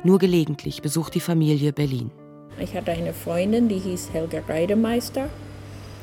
[0.03, 2.11] Nur gelegentlich besucht die Familie Berlin.
[2.59, 5.29] Ich hatte eine Freundin, die hieß Helga Reidemeister.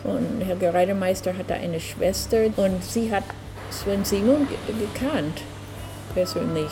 [0.05, 3.25] Und Helga Reidemeister hatte eine Schwester und sie hat
[3.71, 5.43] Sven Simon gekannt,
[6.15, 6.71] persönlich.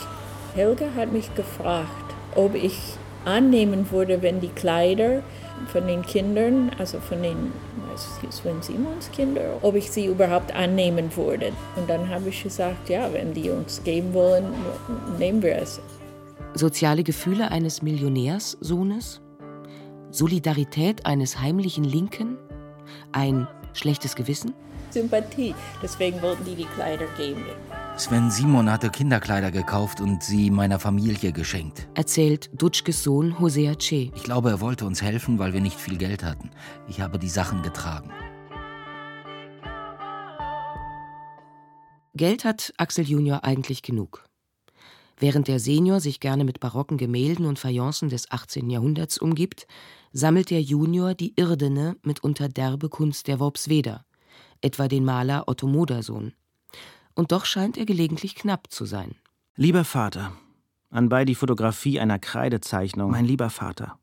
[0.53, 2.77] Helga hat mich gefragt, ob ich
[3.25, 5.23] annehmen würde, wenn die Kleider
[5.67, 7.53] von den Kindern, also von den
[8.29, 11.51] Sven Simons Kindern, ob ich sie überhaupt annehmen würde.
[11.75, 14.45] Und dann habe ich gesagt, ja, wenn die uns geben wollen,
[15.17, 15.79] nehmen wir es.
[16.53, 19.21] Soziale Gefühle eines Millionärssohnes?
[20.11, 22.37] Solidarität eines heimlichen Linken?
[23.13, 24.53] Ein schlechtes Gewissen?
[24.89, 25.55] Sympathie.
[25.81, 27.45] Deswegen wollten die die Kleider geben.
[27.95, 31.87] Sven Simon hatte Kinderkleider gekauft und sie meiner Familie geschenkt.
[31.93, 34.11] Erzählt Dutschkes Sohn Hosea Che.
[34.13, 36.49] Ich glaube, er wollte uns helfen, weil wir nicht viel Geld hatten.
[36.89, 38.11] Ich habe die Sachen getragen.
[42.13, 44.25] Geld hat Axel Junior eigentlich genug.
[45.17, 48.69] Während der Senior sich gerne mit barocken Gemälden und Fayencen des 18.
[48.69, 49.67] Jahrhunderts umgibt,
[50.11, 54.05] sammelt der Junior die irdene, mitunter derbe Kunst der Worpsweder,
[54.61, 56.33] etwa den Maler Otto Modersohn
[57.15, 59.15] und doch scheint er gelegentlich knapp zu sein.
[59.55, 60.33] Lieber Vater,
[60.89, 63.97] anbei die Fotografie einer Kreidezeichnung, mein lieber Vater.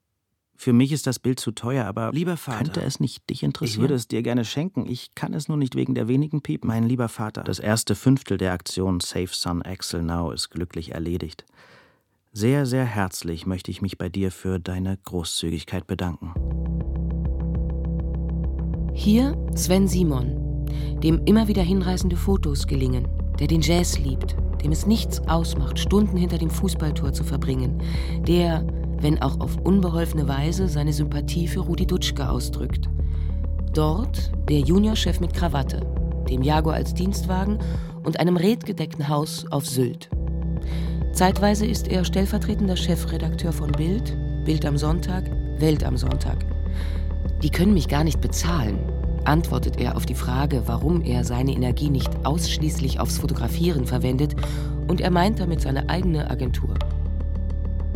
[0.55, 3.77] Für mich ist das Bild zu teuer, aber lieber Vater, könnte es nicht dich interessieren?
[3.77, 4.87] Ich würde es dir gerne schenken.
[4.89, 6.67] Ich kann es nur nicht wegen der wenigen Piepen.
[6.67, 11.45] Mein lieber Vater, das erste Fünftel der Aktion Save Son Axel Now ist glücklich erledigt.
[12.41, 16.35] Sehr, sehr herzlich möchte ich mich bei dir für deine Großzügigkeit bedanken.
[18.95, 20.65] Hier Sven Simon,
[21.03, 23.09] dem immer wieder hinreißende Fotos gelingen,
[23.41, 27.83] der den Jazz liebt, dem es nichts ausmacht, Stunden hinter dem Fußballtor zu verbringen,
[28.29, 28.65] der,
[29.01, 32.89] wenn auch auf unbeholfene Weise, seine Sympathie für Rudi Dutschke ausdrückt.
[33.73, 35.81] Dort der Juniorchef mit Krawatte,
[36.31, 37.59] dem Jaguar als Dienstwagen
[38.05, 40.09] und einem redgedeckten Haus auf Sylt.
[41.19, 45.25] Zeitweise ist er stellvertretender Chefredakteur von Bild, Bild am Sonntag,
[45.59, 46.37] Welt am Sonntag.
[47.43, 48.79] Die können mich gar nicht bezahlen,
[49.25, 54.37] antwortet er auf die Frage, warum er seine Energie nicht ausschließlich aufs Fotografieren verwendet,
[54.87, 56.75] und er meint damit seine eigene Agentur.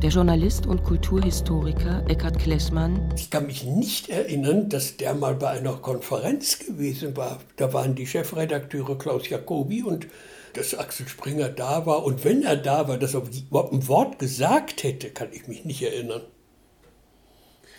[0.03, 3.09] Der Journalist und Kulturhistoriker Eckhard Klessmann.
[3.17, 7.39] Ich kann mich nicht erinnern, dass der mal bei einer Konferenz gewesen war.
[7.55, 10.09] Da waren die Chefredakteure Klaus Jacobi und
[10.55, 12.05] dass Axel Springer da war.
[12.05, 15.65] Und wenn er da war, dass er überhaupt ein Wort gesagt hätte, kann ich mich
[15.65, 16.23] nicht erinnern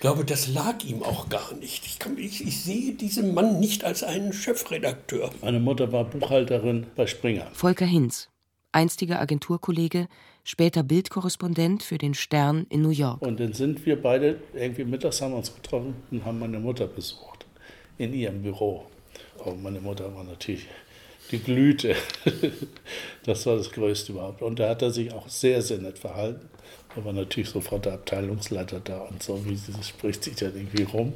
[0.03, 1.85] glaube, das lag ihm auch gar nicht.
[1.85, 5.31] Ich, kann, ich, ich sehe diesen Mann nicht als einen Chefredakteur.
[5.41, 7.47] Meine Mutter war Buchhalterin bei Springer.
[7.53, 8.27] Volker Hinz,
[8.73, 10.09] einstiger Agenturkollege,
[10.43, 13.21] später Bildkorrespondent für den Stern in New York.
[13.21, 17.45] Und dann sind wir beide irgendwie mittags haben uns getroffen und haben meine Mutter besucht
[17.97, 18.83] in ihrem Büro.
[19.39, 20.67] Aber meine Mutter war natürlich
[21.33, 21.95] die Glüte.
[23.25, 24.41] Das war das Größte überhaupt.
[24.41, 26.49] Und da hat er sich auch sehr, sehr nett verhalten.
[26.93, 30.83] Da war natürlich sofort der Abteilungsleiter da und so, wie sie spricht sich dann irgendwie
[30.83, 31.13] rum.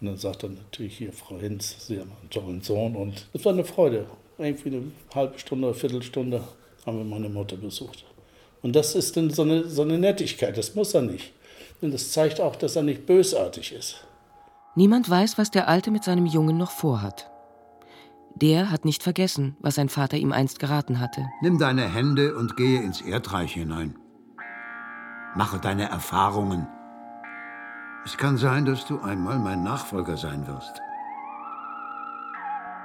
[0.00, 2.94] Und dann sagt er natürlich hier, Frau Hinz, Sie haben einen tollen Sohn.
[2.94, 4.06] Und es war eine Freude.
[4.38, 6.40] Irgendwie eine halbe Stunde, eine Viertelstunde
[6.86, 8.04] haben wir meine Mutter besucht.
[8.62, 11.32] Und das ist dann so eine, so eine Nettigkeit, das muss er nicht.
[11.80, 14.04] Und das zeigt auch, dass er nicht bösartig ist.
[14.76, 17.29] Niemand weiß, was der Alte mit seinem Jungen noch vorhat.
[18.34, 21.26] Der hat nicht vergessen, was sein Vater ihm einst geraten hatte.
[21.42, 23.98] Nimm deine Hände und gehe ins Erdreich hinein.
[25.34, 26.66] Mache deine Erfahrungen.
[28.04, 30.80] Es kann sein, dass du einmal mein Nachfolger sein wirst.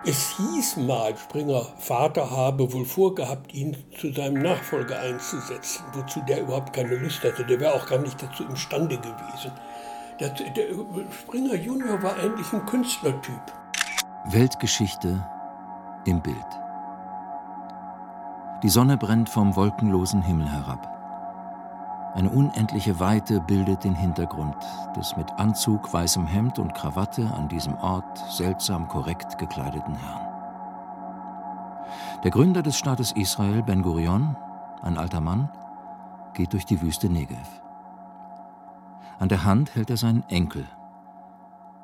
[0.07, 6.41] Es hieß mal, Springer Vater habe wohl vorgehabt, ihn zu seinem Nachfolger einzusetzen, wozu der
[6.41, 7.43] überhaupt keine Lust hatte.
[7.43, 9.51] Der wäre auch gar nicht dazu imstande gewesen.
[10.19, 10.65] Der, der
[11.11, 13.41] Springer Junior war eigentlich ein Künstlertyp.
[14.25, 15.25] Weltgeschichte
[16.05, 16.37] im Bild.
[18.63, 20.91] Die Sonne brennt vom wolkenlosen Himmel herab.
[22.15, 24.55] Eine unendliche Weite bildet den Hintergrund
[24.95, 30.25] des mit Anzug, weißem Hemd und Krawatte an diesem Ort seltsam korrekt gekleideten Herrn.
[32.23, 34.37] Der Gründer des Staates Israel, Ben Gurion,
[34.81, 35.49] ein alter Mann,
[36.33, 37.61] geht durch die Wüste Negev.
[39.19, 40.65] An der Hand hält er seinen Enkel,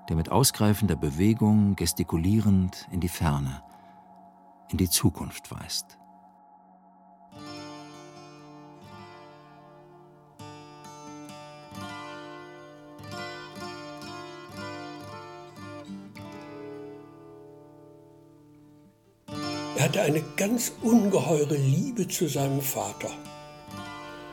[0.08, 3.62] der mit ausgreifender Bewegung, gestikulierend in die Ferne,
[4.72, 5.98] in die Zukunft weist.
[19.76, 23.10] Er hatte eine ganz ungeheure Liebe zu seinem Vater.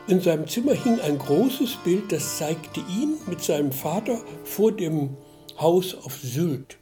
[0.07, 5.17] In seinem Zimmer hing ein großes Bild, das zeigte ihn mit seinem Vater vor dem
[5.59, 6.77] Haus auf Sylt.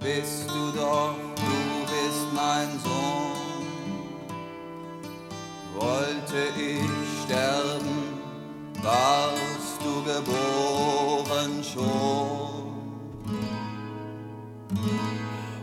[0.00, 3.28] Bist du doch, du bist mein Sohn.
[5.76, 8.20] Wollte ich sterben,
[8.82, 12.58] warst du geboren schon.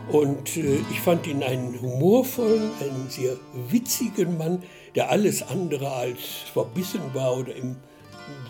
[0.08, 3.36] Und äh, ich fand ihn einen humorvollen, einen sehr
[3.68, 4.62] witzigen Mann,
[4.94, 6.20] der alles andere als
[6.52, 7.76] verbissen war oder im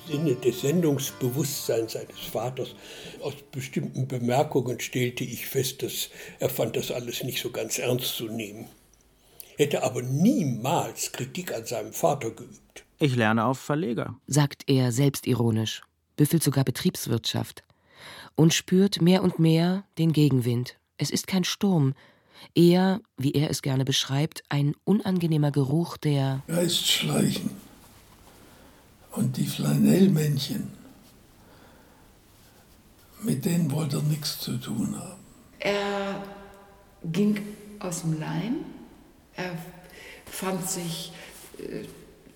[0.06, 2.74] Sinne des Sendungsbewusstseins seines Vaters.
[3.22, 8.16] Aus bestimmten Bemerkungen stellte ich fest, dass er fand das alles nicht so ganz ernst
[8.16, 8.66] zu nehmen.
[9.56, 12.84] Hätte aber niemals Kritik an seinem Vater geübt.
[12.98, 15.82] Ich lerne auf Verleger, sagt er selbstironisch,
[16.16, 17.64] büffelt sogar Betriebswirtschaft
[18.34, 20.78] und spürt mehr und mehr den Gegenwind.
[20.98, 21.94] Es ist kein Sturm,
[22.54, 27.65] eher, wie er es gerne beschreibt, ein unangenehmer Geruch der Geistschleichen
[29.16, 30.70] und die Flanellmännchen.
[33.22, 35.20] Mit denen wollte er nichts zu tun haben.
[35.58, 36.22] Er
[37.02, 37.40] ging
[37.78, 38.56] aus dem Leim.
[39.34, 39.56] Er
[40.26, 41.12] fand sich,
[41.58, 41.86] äh,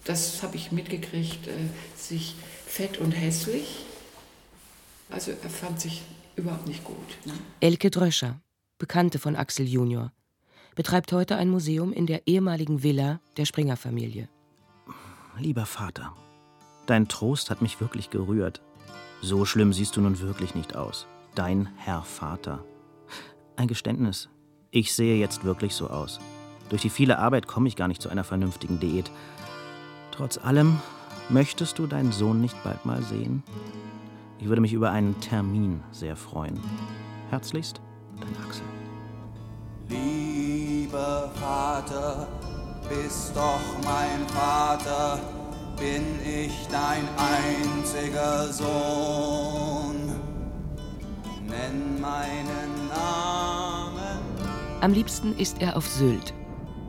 [0.05, 1.53] das habe ich mitgekriegt, äh,
[1.97, 2.35] sich
[2.66, 3.85] fett und hässlich.
[5.11, 6.03] Also er fand sich
[6.37, 6.97] überhaupt nicht gut.
[7.24, 7.35] Ne?
[7.61, 8.41] Elke Dröscher,
[8.78, 10.12] Bekannte von Axel Junior,
[10.74, 14.28] betreibt heute ein Museum in der ehemaligen Villa der Springer-Familie.
[15.39, 16.14] Lieber Vater,
[16.91, 18.61] dein Trost hat mich wirklich gerührt.
[19.22, 21.07] So schlimm siehst du nun wirklich nicht aus.
[21.34, 22.64] Dein Herr Vater.
[23.57, 24.28] Ein Geständnis.
[24.70, 26.18] Ich sehe jetzt wirklich so aus.
[26.68, 29.11] Durch die viele Arbeit komme ich gar nicht zu einer vernünftigen Diät.
[30.11, 30.80] Trotz allem,
[31.28, 33.43] möchtest du deinen Sohn nicht bald mal sehen?
[34.38, 36.59] Ich würde mich über einen Termin sehr freuen.
[37.30, 37.80] Herzlichst,
[38.18, 38.64] dein Axel.
[39.88, 42.26] Lieber Vater,
[42.88, 45.20] bist doch mein Vater,
[45.81, 50.14] bin ich dein einziger Sohn.
[51.49, 54.20] Nenn meinen Namen.
[54.83, 56.35] Am liebsten ist er auf Sylt.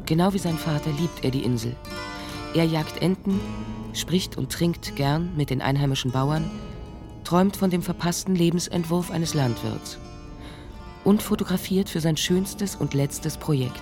[0.05, 1.75] Genau wie sein Vater liebt er die Insel.
[2.53, 3.39] Er jagt Enten,
[3.93, 6.51] spricht und trinkt gern mit den einheimischen Bauern,
[7.23, 9.99] träumt von dem verpassten Lebensentwurf eines Landwirts
[11.05, 13.81] und fotografiert für sein schönstes und letztes Projekt.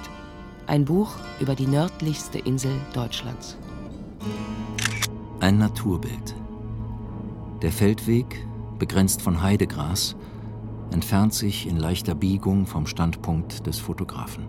[0.67, 3.57] Ein Buch über die nördlichste Insel Deutschlands.
[5.41, 6.35] Ein Naturbild.
[7.61, 8.45] Der Feldweg,
[8.77, 10.17] begrenzt von Heidegras,
[10.91, 14.47] entfernt sich in leichter Biegung vom Standpunkt des Fotografen.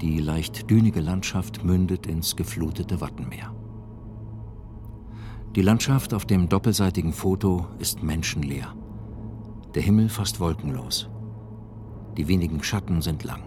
[0.00, 3.54] Die leicht dünige Landschaft mündet ins geflutete Wattenmeer.
[5.54, 8.74] Die Landschaft auf dem doppelseitigen Foto ist menschenleer.
[9.74, 11.10] Der Himmel fast wolkenlos.
[12.16, 13.42] Die wenigen Schatten sind lang.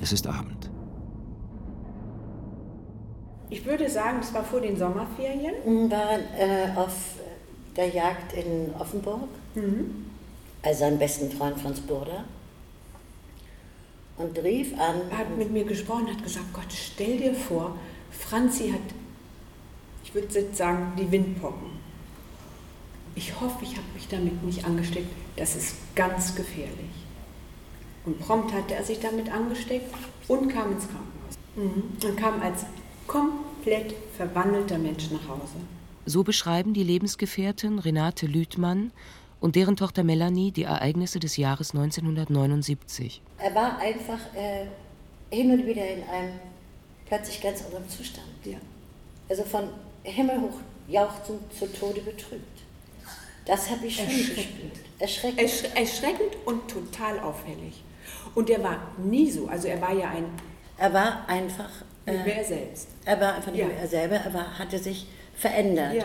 [0.00, 0.70] Es ist Abend.
[3.48, 5.54] Ich würde sagen, es war vor den Sommerferien.
[5.64, 6.94] Wir waren äh, auf
[7.76, 9.28] der Jagd in Offenburg.
[9.54, 10.06] Mhm.
[10.62, 12.24] Also seinen besten Freund Franz Burda.
[14.16, 15.02] Und rief an.
[15.10, 17.76] Er hat mit mir gesprochen, hat gesagt: Gott, stell dir vor,
[18.10, 18.80] Franzi hat,
[20.02, 21.76] ich würde jetzt sagen, die Windpocken.
[23.14, 25.08] Ich hoffe, ich habe mich damit nicht angesteckt.
[25.36, 26.90] Das ist ganz gefährlich.
[28.04, 29.94] Und prompt hatte er sich damit angesteckt
[30.28, 31.36] und kam ins Krankenhaus.
[31.56, 32.08] Mhm.
[32.08, 32.66] Und kam als
[33.06, 35.56] komplett verwandelter Mensch nach Hause.
[36.04, 38.92] So beschreiben die Lebensgefährtin Renate Lüthmann
[39.40, 43.20] und deren Tochter Melanie die Ereignisse des Jahres 1979.
[43.38, 44.66] Er war einfach äh,
[45.34, 46.32] hin und wieder in einem
[47.06, 48.26] plötzlich ganz anderen Zustand.
[48.44, 48.58] Ja.
[49.28, 49.64] Also von
[50.04, 52.62] himmelhoch jauchzend zu Tode betrübt.
[53.44, 54.36] Das habe ich schon Erschreckend.
[54.36, 54.72] gespürt.
[54.98, 55.40] Erschreckend.
[55.40, 57.82] Erschre erschreckend und total auffällig.
[58.34, 59.46] Und er war nie so.
[59.48, 60.24] Also er war ja ein.
[60.78, 61.70] Er war einfach.
[62.06, 62.88] Äh, Nicht mehr er selbst.
[63.04, 63.66] Er war einfach nicht Ja.
[63.68, 65.94] mehr er selber, aber hatte sich verändert.
[65.94, 66.04] Ja.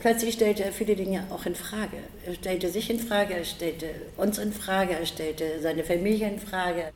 [0.00, 1.96] Plötzlich stellte er viele Dinge auch in Frage.
[2.26, 6.38] Er stellte sich in Frage, er stellte uns in Frage, er stellte seine Familie in
[6.38, 6.90] Frage.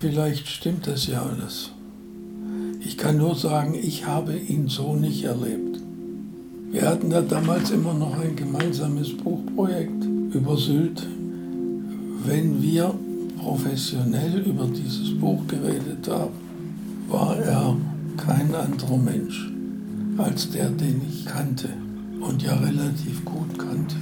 [0.00, 1.70] Vielleicht stimmt das ja alles.
[2.80, 5.78] Ich kann nur sagen, ich habe ihn so nicht erlebt.
[6.70, 11.04] Wir hatten ja damals immer noch ein gemeinsames Buchprojekt über Sylt.
[12.24, 12.94] Wenn wir
[13.40, 16.34] professionell über dieses Buch geredet haben,
[17.08, 17.76] war er
[18.16, 19.52] kein anderer Mensch.
[20.18, 21.68] als der, den ich kannte
[22.20, 23.96] und ja relativ gut kannte.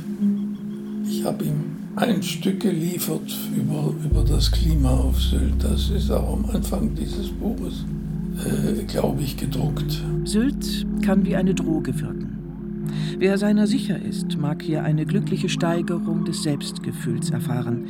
[1.09, 5.63] Ich habe ihm ein Stück geliefert über, über das Klima auf Sylt.
[5.63, 7.85] Das ist auch am Anfang dieses Buches,
[8.45, 10.03] äh, glaube ich, gedruckt.
[10.25, 12.39] Sylt kann wie eine Droge wirken.
[13.19, 17.87] Wer seiner sicher ist, mag hier eine glückliche Steigerung des Selbstgefühls erfahren.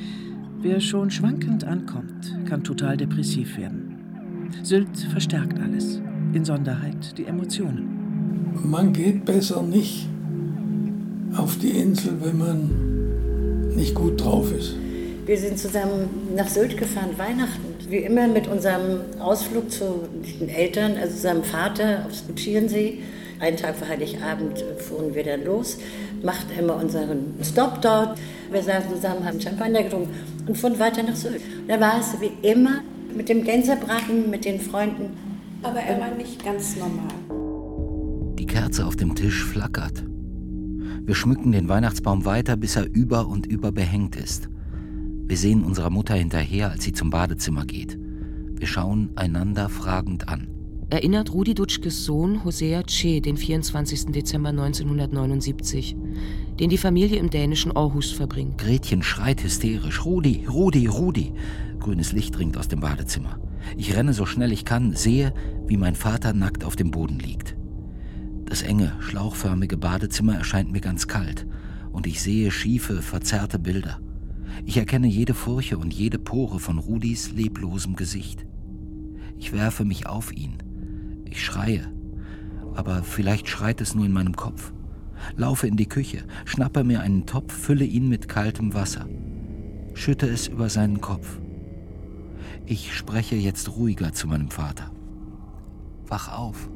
[0.60, 3.83] Wer schon schwankend ankommt, kann total depressiv werden.
[4.62, 6.00] Sylt verstärkt alles,
[6.32, 8.52] insonderheit die Emotionen.
[8.62, 10.08] Man geht besser nicht
[11.36, 14.76] auf die Insel, wenn man nicht gut drauf ist.
[15.26, 17.74] Wir sind zusammen nach Sylt gefahren, Weihnachten.
[17.88, 20.08] Wie immer mit unserem Ausflug zu
[20.40, 23.00] den Eltern, also seinem Vater aufs Schierensee.
[23.40, 25.78] Einen Tag vor Heiligabend fuhren wir dann los,
[26.22, 28.18] machten immer unseren Stopp dort.
[28.50, 30.10] Wir saßen zusammen, haben Champagner getrunken
[30.46, 31.42] und fuhren weiter nach Sylt.
[31.68, 32.82] Da war es wie immer
[33.16, 35.10] mit dem Gänsebraten, mit den Freunden.
[35.62, 37.14] Aber er war nicht ganz normal.
[38.38, 40.04] Die Kerze auf dem Tisch flackert.
[41.06, 44.48] Wir schmücken den Weihnachtsbaum weiter, bis er über und über behängt ist.
[45.26, 47.98] Wir sehen unserer Mutter hinterher, als sie zum Badezimmer geht.
[48.56, 50.48] Wir schauen einander fragend an.
[50.90, 54.06] Erinnert Rudi Dutschkes Sohn Hosea Che den 24.
[54.12, 55.96] Dezember 1979,
[56.60, 58.58] den die Familie im dänischen Aarhus verbringt.
[58.58, 61.32] Gretchen schreit hysterisch: Rudi, Rudi, Rudi!
[61.84, 63.38] Grünes Licht dringt aus dem Badezimmer.
[63.76, 65.34] Ich renne so schnell ich kann, sehe,
[65.66, 67.58] wie mein Vater nackt auf dem Boden liegt.
[68.46, 71.46] Das enge, schlauchförmige Badezimmer erscheint mir ganz kalt
[71.92, 74.00] und ich sehe schiefe, verzerrte Bilder.
[74.64, 78.46] Ich erkenne jede Furche und jede Pore von Rudis leblosem Gesicht.
[79.36, 80.54] Ich werfe mich auf ihn.
[81.26, 81.92] Ich schreie,
[82.72, 84.72] aber vielleicht schreit es nur in meinem Kopf.
[85.36, 89.06] Laufe in die Küche, schnappe mir einen Topf, fülle ihn mit kaltem Wasser,
[89.92, 91.40] schütte es über seinen Kopf.
[92.66, 94.90] Ich spreche jetzt ruhiger zu meinem Vater.
[96.06, 96.70] Wach auf.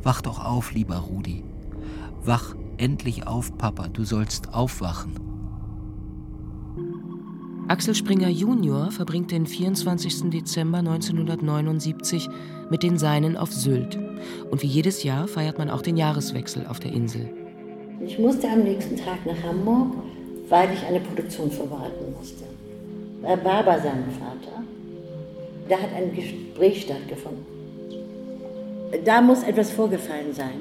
[0.00, 1.42] Wach doch auf, lieber Rudi.
[2.22, 5.18] Wach endlich auf, Papa, du sollst aufwachen.
[7.66, 10.30] Axel Springer Junior verbringt den 24.
[10.30, 12.28] Dezember 1979
[12.70, 13.98] mit den Seinen auf Sylt.
[14.50, 17.28] Und wie jedes Jahr feiert man auch den Jahreswechsel auf der Insel.
[18.06, 19.94] Ich musste am nächsten Tag nach Hamburg,
[20.48, 22.44] weil ich eine Produktion vorbereiten musste.
[23.24, 24.62] Er war bei seinem Vater.
[25.68, 27.44] Da hat ein Gespräch stattgefunden.
[29.04, 30.60] Da muss etwas vorgefallen sein.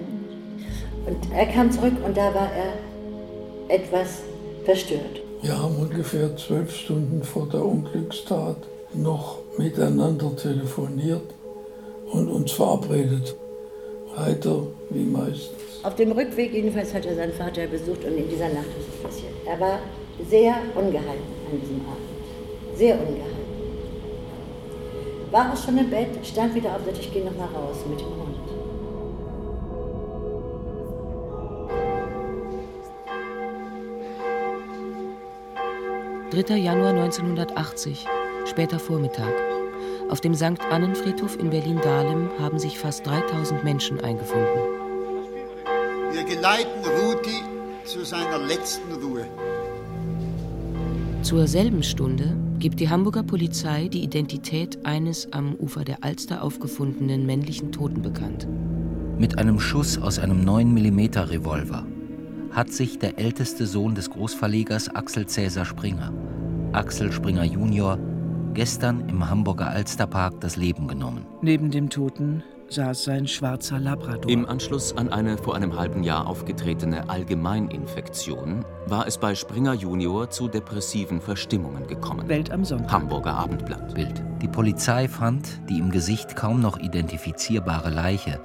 [1.05, 4.22] Und er kam zurück und da war er etwas
[4.66, 5.22] verstört.
[5.41, 8.58] Wir haben ungefähr zwölf Stunden vor der Unglückstat
[8.93, 11.34] noch miteinander telefoniert
[12.12, 13.36] und uns verabredet.
[14.18, 15.84] Heiter wie meistens.
[15.84, 19.03] Auf dem Rückweg jedenfalls hat er seinen Vater besucht und in dieser Nacht ist es
[19.03, 19.34] passiert.
[19.45, 19.80] Er war
[20.28, 22.76] sehr ungehalten an diesem Abend.
[22.76, 23.36] Sehr ungehalten.
[25.32, 27.99] War auch schon im Bett, stand wieder auf, sagte ich gehe noch mal raus mit
[27.99, 28.38] dem Hund.
[36.32, 36.55] 3.
[36.57, 38.05] Januar 1980,
[38.45, 39.34] später Vormittag.
[40.09, 40.61] Auf dem St.
[40.71, 44.47] Annenfriedhof in Berlin-Dahlem haben sich fast 3000 Menschen eingefunden.
[46.11, 47.43] Wir geleiten Rudi
[47.84, 49.25] zu seiner letzten Ruhe.
[51.21, 57.26] Zur selben Stunde gibt die Hamburger Polizei die Identität eines am Ufer der Alster aufgefundenen
[57.26, 58.47] männlichen Toten bekannt.
[59.18, 61.86] Mit einem Schuss aus einem 9mm Revolver
[62.51, 66.12] hat sich der älteste Sohn des Großverlegers Axel Cäsar Springer,
[66.72, 67.99] Axel Springer Junior,
[68.53, 71.26] gestern im Hamburger Alsterpark das Leben genommen.
[71.41, 74.30] Neben dem Toten saß sein schwarzer Labrador.
[74.30, 80.30] Im Anschluss an eine vor einem halben Jahr aufgetretene Allgemeininfektion war es bei Springer Junior
[80.30, 82.28] zu depressiven Verstimmungen gekommen.
[82.28, 82.91] Welt am Sonntag.
[82.91, 83.93] Hamburger Abendblatt.
[83.93, 84.24] Bild.
[84.41, 88.39] Die Polizei fand die im Gesicht kaum noch identifizierbare Leiche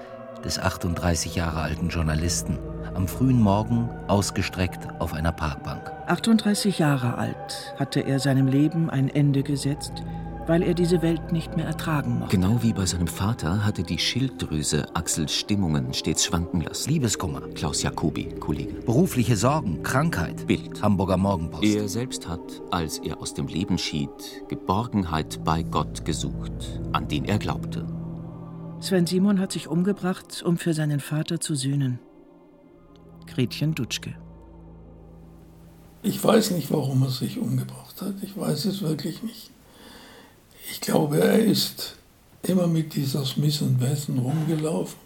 [0.44, 2.58] des 38 Jahre alten Journalisten
[2.94, 5.90] am frühen Morgen ausgestreckt auf einer Parkbank.
[6.06, 10.02] 38 Jahre alt hatte er seinem Leben ein Ende gesetzt,
[10.46, 12.36] weil er diese Welt nicht mehr ertragen mochte.
[12.36, 16.90] Genau wie bei seinem Vater hatte die Schilddrüse Axels Stimmungen stets schwanken lassen.
[16.90, 17.40] Liebeskummer.
[17.54, 18.74] Klaus Jacobi, Kollege.
[18.82, 20.46] Berufliche Sorgen, Krankheit.
[20.46, 20.82] Bild.
[20.82, 21.64] Hamburger Morgenpost.
[21.64, 22.40] Er selbst hat,
[22.70, 24.10] als er aus dem Leben schied,
[24.48, 27.86] Geborgenheit bei Gott gesucht, an den er glaubte.
[28.80, 32.00] Sven Simon hat sich umgebracht, um für seinen Vater zu sühnen.
[33.28, 34.16] Gretchen Dutschke.
[36.02, 38.14] Ich weiß nicht, warum er sich umgebracht hat.
[38.22, 39.51] Ich weiß es wirklich nicht.
[40.70, 41.96] Ich glaube, er ist
[42.42, 44.98] immer mit dieser Smith Wesson rumgelaufen.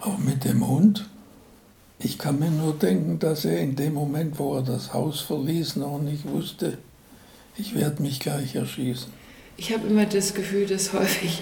[0.00, 1.08] Auch mit dem Hund.
[1.98, 5.76] Ich kann mir nur denken, dass er in dem Moment, wo er das Haus verließ,
[5.76, 6.78] noch nicht wusste,
[7.56, 9.10] ich werde mich gleich erschießen.
[9.56, 11.40] Ich habe immer das Gefühl, dass häufig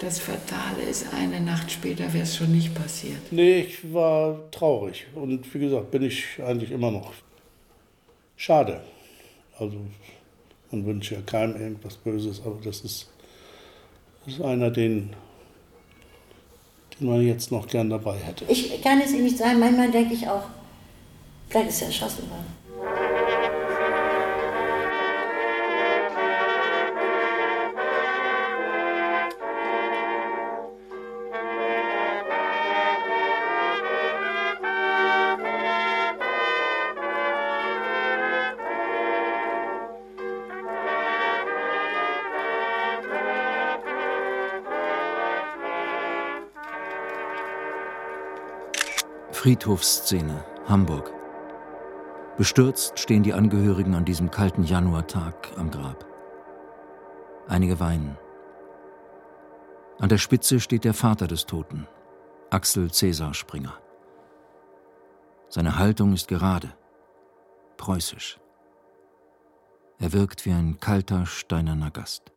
[0.00, 3.20] Das Fatale ist, eine Nacht später wäre es schon nicht passiert.
[3.30, 5.06] Nee, ich war traurig.
[5.14, 7.12] Und wie gesagt, bin ich eigentlich immer noch.
[8.34, 8.80] Schade.
[9.58, 9.76] Also,
[10.70, 13.08] man wünscht ja keinem irgendwas Böses, aber das ist,
[14.24, 15.10] das ist einer, den,
[16.98, 18.44] den man jetzt noch gern dabei hätte.
[18.48, 20.44] Ich kann es Ihnen nicht sagen, manchmal denke ich auch,
[21.48, 22.59] vielleicht ist er erschossen worden.
[49.50, 51.12] Friedhofsszene, Hamburg.
[52.38, 56.06] Bestürzt stehen die Angehörigen an diesem kalten Januartag am Grab.
[57.48, 58.16] Einige weinen.
[59.98, 61.88] An der Spitze steht der Vater des Toten,
[62.50, 63.74] Axel Cäsar Springer.
[65.48, 66.72] Seine Haltung ist gerade,
[67.76, 68.38] preußisch.
[69.98, 72.30] Er wirkt wie ein kalter, steinerner Gast.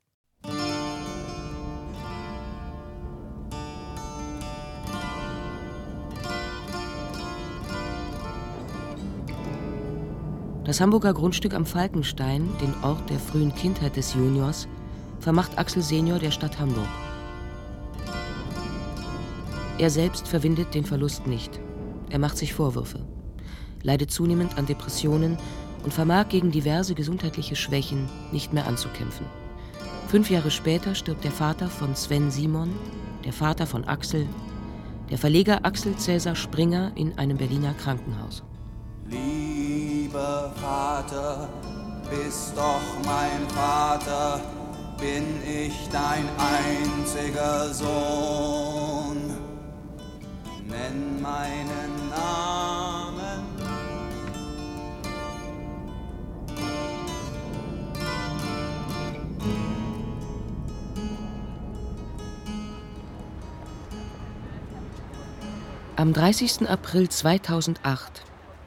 [10.65, 14.69] Das Hamburger Grundstück am Falkenstein, den Ort der frühen Kindheit des Juniors,
[15.19, 16.87] vermacht Axel Senior der Stadt Hamburg.
[19.77, 21.59] Er selbst verwindet den Verlust nicht.
[22.09, 22.99] Er macht sich Vorwürfe,
[23.81, 25.37] leidet zunehmend an Depressionen
[25.83, 29.25] und vermag gegen diverse gesundheitliche Schwächen nicht mehr anzukämpfen.
[30.07, 32.71] Fünf Jahre später stirbt der Vater von Sven Simon,
[33.25, 34.27] der Vater von Axel,
[35.09, 38.43] der Verleger Axel Cäsar Springer in einem Berliner Krankenhaus.
[40.13, 41.49] Lieber Vater,
[42.07, 44.39] bist doch mein Vater,
[44.99, 49.17] bin ich dein einziger Sohn.
[50.67, 53.41] Nenn meinen Namen.
[65.95, 66.69] Am 30.
[66.69, 68.23] April 2008,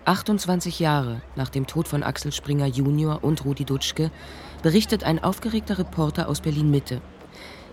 [0.06, 4.10] 28 Jahre nach dem Tod von Axel Springer Junior und Rudi Dutschke,
[4.62, 7.00] berichtet ein aufgeregter Reporter aus Berlin-Mitte.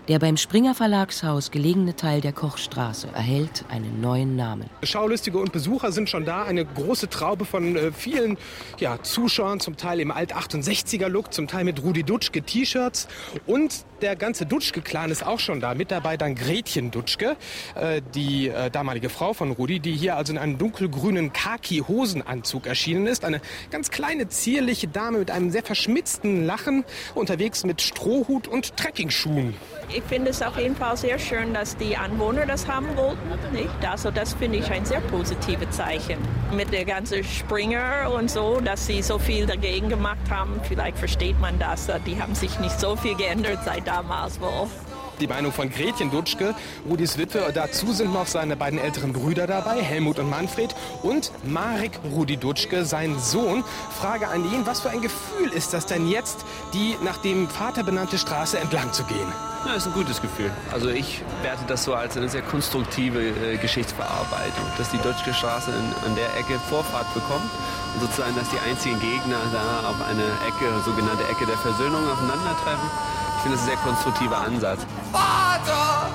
[0.06, 4.68] Der beim Springer Verlagshaus gelegene Teil der Kochstraße erhält einen neuen Namen.
[4.82, 6.42] Schaulustige und Besucher sind schon da.
[6.42, 8.36] Eine große Traube von äh, vielen
[8.78, 13.08] ja, Zuschauern, zum Teil im Alt-68er-Look, zum Teil mit Rudi Dutschke T-Shirts.
[13.46, 15.72] Und der ganze Dutschke-Clan ist auch schon da.
[15.72, 17.38] Mit dabei dann Gretchen Dutschke,
[17.74, 23.06] äh, die äh, damalige Frau von Rudi, die hier also in einem dunkelgrünen Khaki-Hosenanzug erschienen
[23.06, 23.24] ist.
[23.24, 23.40] Eine
[23.70, 26.84] ganz kleine, zierliche Dame mit einem sehr verschmitzten Lachen,
[27.14, 29.54] unterwegs mit Strohhut und Trekkingschuhen.
[29.96, 33.20] Ich finde es auf jeden Fall sehr schön, dass die Anwohner das haben wollten.
[33.52, 33.70] Nicht?
[33.88, 36.18] Also das finde ich ein sehr positives Zeichen.
[36.52, 40.60] Mit der ganzen Springer und so, dass sie so viel dagegen gemacht haben.
[40.64, 41.88] Vielleicht versteht man das.
[42.06, 44.68] Die haben sich nicht so viel geändert seit damals wohl.
[45.20, 46.54] Die Meinung von Gretchen Dutschke,
[46.88, 47.50] Rudis Witwe.
[47.54, 50.74] Dazu sind noch seine beiden älteren Brüder dabei, Helmut und Manfred.
[51.02, 53.62] Und Marek Rudi Dutschke, sein Sohn.
[54.00, 57.84] Frage an ihn, was für ein Gefühl ist das denn jetzt, die nach dem Vater
[57.84, 59.32] benannte Straße entlang zu gehen?
[59.66, 60.50] Ja, ist ein gutes Gefühl.
[60.72, 65.70] Also ich werte das so als eine sehr konstruktive äh, Geschichtsverarbeitung, dass die Dutschke Straße
[65.70, 67.48] in, an der Ecke Vorfahrt bekommt
[67.94, 72.90] und sozusagen, dass die einzigen Gegner da auf eine Ecke, sogenannte Ecke der Versöhnung aufeinandertreffen.
[73.44, 74.86] Finde, das ist ein sehr konstruktiver Ansatz.
[75.12, 76.08] Vater!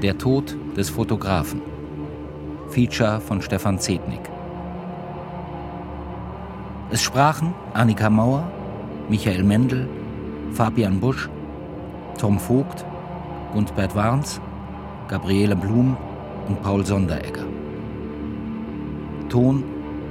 [0.00, 1.60] Der Tod des Fotografen.
[2.70, 4.22] Feature von Stefan Zednik.
[6.90, 8.50] Es sprachen Annika Mauer,
[9.10, 9.86] Michael Mendel,
[10.52, 11.28] Fabian Busch,
[12.16, 12.86] Tom Vogt,
[13.52, 14.40] Gundbert Warns,
[15.08, 15.94] Gabriele Blum
[16.48, 17.44] und Paul Sonderegger.
[19.28, 19.62] Ton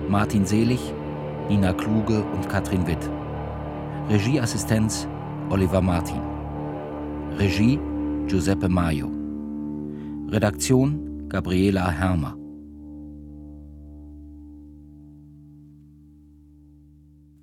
[0.10, 0.80] Martin Selig,
[1.50, 3.08] Nina Kluge und Katrin Witt.
[4.10, 5.08] Regieassistenz
[5.52, 6.20] Oliver Martin.
[7.38, 7.80] Regie
[8.28, 9.12] Giuseppe Maio.
[10.30, 12.36] Redaktion Gabriela Hermer.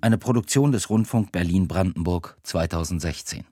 [0.01, 3.45] Eine Produktion des Rundfunk Berlin-Brandenburg 2016.